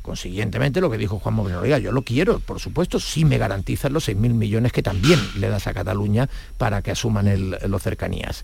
[0.09, 4.09] Consiguientemente, lo que dijo Juan Moreno, yo lo quiero, por supuesto, si me garantizan los
[4.09, 8.43] 6.000 millones que también le das a Cataluña para que asuman los cercanías.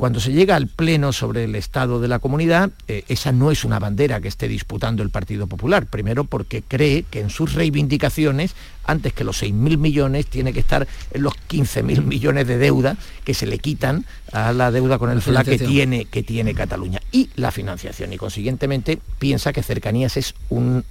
[0.00, 3.66] Cuando se llega al pleno sobre el estado de la comunidad, eh, esa no es
[3.66, 5.84] una bandera que esté disputando el Partido Popular.
[5.84, 8.54] Primero porque cree que en sus reivindicaciones,
[8.86, 13.34] antes que los 6.000 millones, tiene que estar en los 15.000 millones de deuda que
[13.34, 17.02] se le quitan a la deuda con el FLA que tiene, que tiene Cataluña.
[17.12, 18.10] Y la financiación.
[18.14, 20.82] Y consiguientemente piensa que cercanías es un,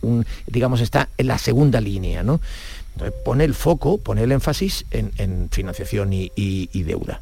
[0.45, 2.21] digamos, está en la segunda línea.
[2.21, 2.41] ¿no?
[3.25, 7.21] pone el foco, pone el énfasis en, financiación y deuda.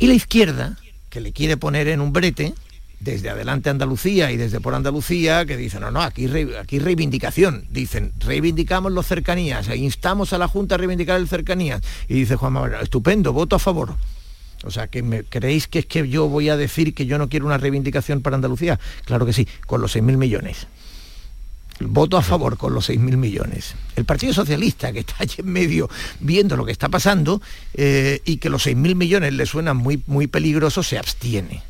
[0.00, 0.78] Y la izquierda,
[1.10, 2.54] que le quiere poner en un brete,
[3.00, 6.26] desde adelante Andalucía y desde por Andalucía, que dicen, no, no, aquí,
[6.58, 7.66] aquí reivindicación.
[7.70, 11.82] Dicen, reivindicamos los cercanías, instamos a la Junta a reivindicar el cercanías.
[12.08, 13.94] Y dice Juan Manuel, estupendo, voto a favor.
[14.64, 17.28] O sea, que me, ¿creéis que es que yo voy a decir que yo no
[17.28, 18.80] quiero una reivindicación para Andalucía?
[19.04, 20.66] Claro que sí, con los 6.000 millones
[21.80, 23.74] voto a favor con los 6.000 millones.
[23.96, 25.88] El Partido Socialista, que está allí en medio
[26.20, 27.40] viendo lo que está pasando
[27.74, 31.62] eh, y que los 6.000 millones le suenan muy, muy peligrosos, se abstiene.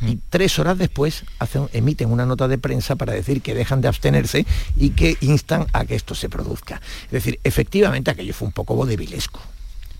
[0.00, 0.08] Mm.
[0.08, 1.24] Y tres horas después
[1.72, 4.46] emiten una nota de prensa para decir que dejan de abstenerse
[4.76, 6.80] y que instan a que esto se produzca.
[7.06, 9.40] Es decir, efectivamente aquello fue un poco bodevilesco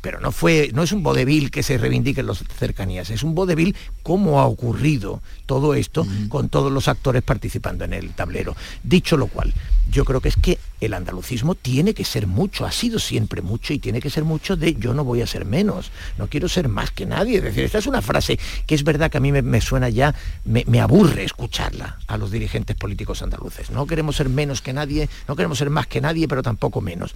[0.03, 3.35] pero no fue, no es un vodevil que se reivindique en las cercanías, es un
[3.35, 8.57] vodevil cómo ha ocurrido todo esto con todos los actores participando en el tablero.
[8.83, 9.55] Dicho lo cual,
[9.91, 13.73] yo creo que es que el andalucismo tiene que ser mucho, ha sido siempre mucho
[13.73, 16.69] y tiene que ser mucho de yo no voy a ser menos, no quiero ser
[16.69, 17.37] más que nadie.
[17.37, 20.17] Es decir, esta es una frase que es verdad que a mí me, suena ya,
[20.45, 23.71] me, me, aburre escucharla a los dirigentes políticos andaluces.
[23.71, 27.15] No queremos ser menos que nadie, no queremos ser más que nadie, pero tampoco menos.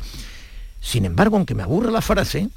[0.81, 2.49] Sin embargo, aunque me aburre la frase,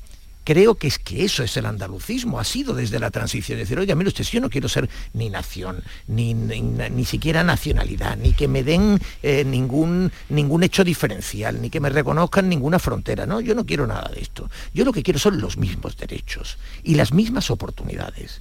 [0.43, 3.93] creo que es que eso es el andalucismo, ha sido desde la transición, decir, oye,
[3.95, 8.63] mire usted, yo no quiero ser ni nación, ni, ni, siquiera nacionalidad, ni que me
[8.63, 13.65] den eh, ningún, ningún hecho diferencial, ni que me reconozcan ninguna frontera, no, yo no
[13.65, 14.49] quiero nada de esto.
[14.73, 18.39] Yo lo que quiero son los mismos derechos y las mismas oportunidades.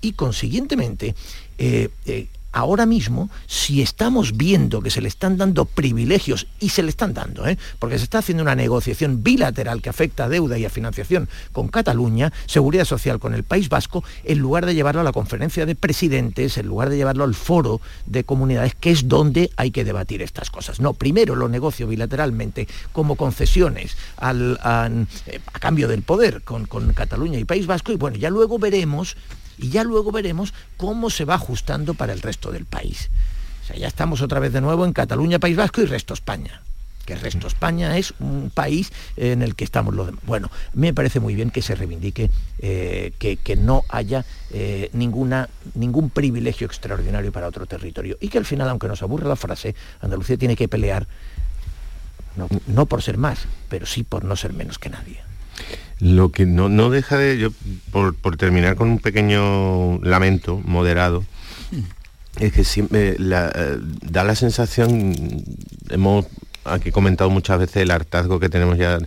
[0.00, 1.14] Y consiguientemente,
[1.58, 6.82] eh, eh, ahora mismo, si estamos viendo que se le están dando privilegios, y se
[6.82, 7.58] le están dando, ¿eh?
[7.78, 11.68] porque se está haciendo una negociación bilateral que afecta a deuda y a financiación con
[11.68, 15.74] Cataluña, seguridad social con el País Vasco, en lugar de llevarlo a la conferencia de
[15.74, 20.22] presidentes, en lugar de llevarlo al foro de comunidades, que es donde hay que debatir
[20.22, 20.80] estas cosas.
[20.80, 24.88] No, primero lo negocio bilateralmente como concesiones a,
[25.60, 29.14] cambio del poder con, con Cataluña y País Vasco, y bueno, ya luego veremos
[29.58, 33.10] y ya luego veremos cómo se va ajustando para el resto del país.
[33.62, 36.62] O sea, ya estamos otra vez de nuevo en Cataluña, País Vasco y resto España
[37.06, 40.20] que el resto España es un país en el que estamos los demás.
[40.26, 46.10] Bueno, me parece muy bien que se reivindique eh, que, no haya eh, ninguna, ningún
[46.10, 50.36] privilegio extraordinario para otro territorio y que al final, aunque nos aburra la frase, Andalucía
[50.36, 51.06] tiene que pelear,
[52.66, 55.25] no por ser más, pero sí por no ser menos que nadie.
[55.98, 57.50] Lo que no, deja de, yo
[57.90, 61.24] por, terminar con un pequeño lamento moderado,
[62.38, 65.14] es que siempre eh, da la sensación,
[65.88, 66.26] hemos
[66.64, 68.98] aquí comentado muchas veces el hartazgo que tenemos ya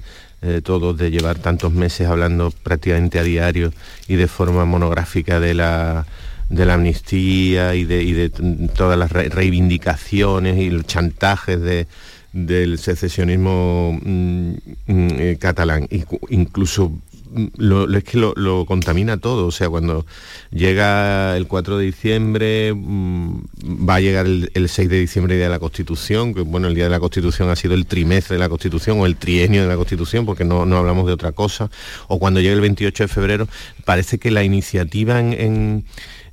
[0.41, 3.72] eh, todos de llevar tantos meses hablando prácticamente a diario
[4.08, 6.08] y de forma monográfica de la
[6.50, 8.30] de la amnistía y de, y de
[8.76, 11.88] todas las reivindicaciones y los chantajes de,
[12.34, 14.51] del secesionismo mm,
[14.88, 15.88] mm, eh, catalán,
[16.30, 16.93] incluso
[17.57, 20.05] lo, es que lo, contamina todo, o sea, cuando
[20.51, 23.41] llega el 4 de diciembre, mm,
[23.88, 26.86] va a llegar el, 6 de diciembre, Día de la Constitución, que bueno, el Día
[26.86, 29.75] de la Constitución ha sido el trimestre de la Constitución o el trienio de la
[29.75, 31.69] Constitución, porque no, hablamos de otra cosa,
[32.07, 33.47] o cuando llega el 28 de febrero,
[33.86, 35.86] parece que la iniciativa en,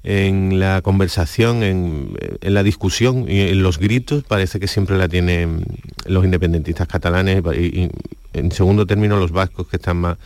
[0.07, 5.65] la conversación, en, la discusión y en los gritos, parece que siempre la tienen
[6.07, 7.91] los independentistas catalanes y
[8.33, 10.17] en segundo término los vascos que están más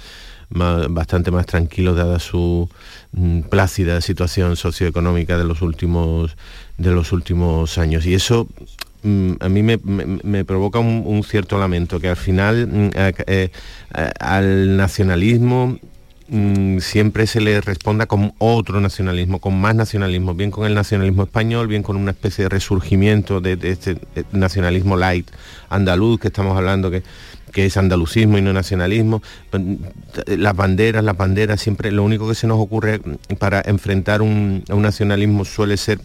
[0.51, 2.69] bastante más tranquilo dada su
[3.13, 6.37] mm, plácida situación socioeconómica de los últimos,
[6.77, 8.05] de los últimos años.
[8.07, 8.49] Y eso
[9.03, 12.91] mm, a mí me, provoca un, cierto lamento, que al final mm,
[13.27, 13.51] eh,
[14.19, 15.79] al nacionalismo
[16.81, 21.67] siempre se le responda con otro nacionalismo, con más nacionalismo, bien con el nacionalismo español,
[21.67, 23.97] bien con una especie de resurgimiento de, este
[24.33, 25.29] nacionalismo light
[25.69, 27.03] andaluz que estamos hablando, que
[27.51, 29.23] que es andalucismo y no nacionalismo.
[30.27, 33.01] Las banderas, las banderas, siempre lo único que se nos ocurre
[33.39, 36.01] para enfrentar un, un nacionalismo suele ser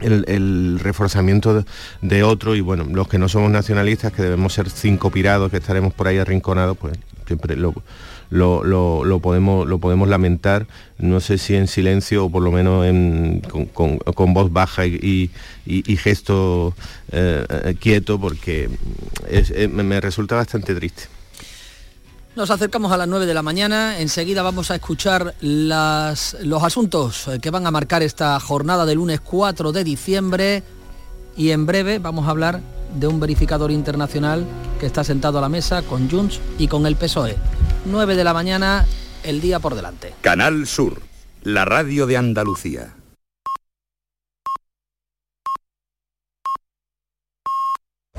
[0.00, 1.64] el, reforzamiento
[2.00, 5.58] de, otro y bueno, los que no somos nacionalistas, que debemos ser cinco pirados, que
[5.58, 7.74] estaremos por ahí arrinconados, pues siempre lo,
[8.30, 10.66] lo, podemos, lo podemos lamentar,
[10.98, 12.86] no sé si en silencio o por lo menos
[13.72, 15.30] con, voz baja y,
[15.98, 16.74] gesto
[17.12, 18.70] eh, quieto, porque
[19.26, 21.04] eh, me resulta bastante triste.
[22.36, 27.28] Nos acercamos a las 9 de la mañana, enseguida vamos a escuchar las, los asuntos
[27.42, 30.62] que van a marcar esta jornada del lunes 4 de diciembre
[31.40, 32.60] y en breve vamos a hablar
[32.94, 34.44] de un verificador internacional
[34.78, 37.34] que está sentado a la mesa con Junts y con el PSOE.
[37.86, 38.84] 9 de la mañana,
[39.22, 40.12] el día por delante.
[40.20, 41.00] Canal Sur,
[41.42, 42.92] la radio de Andalucía.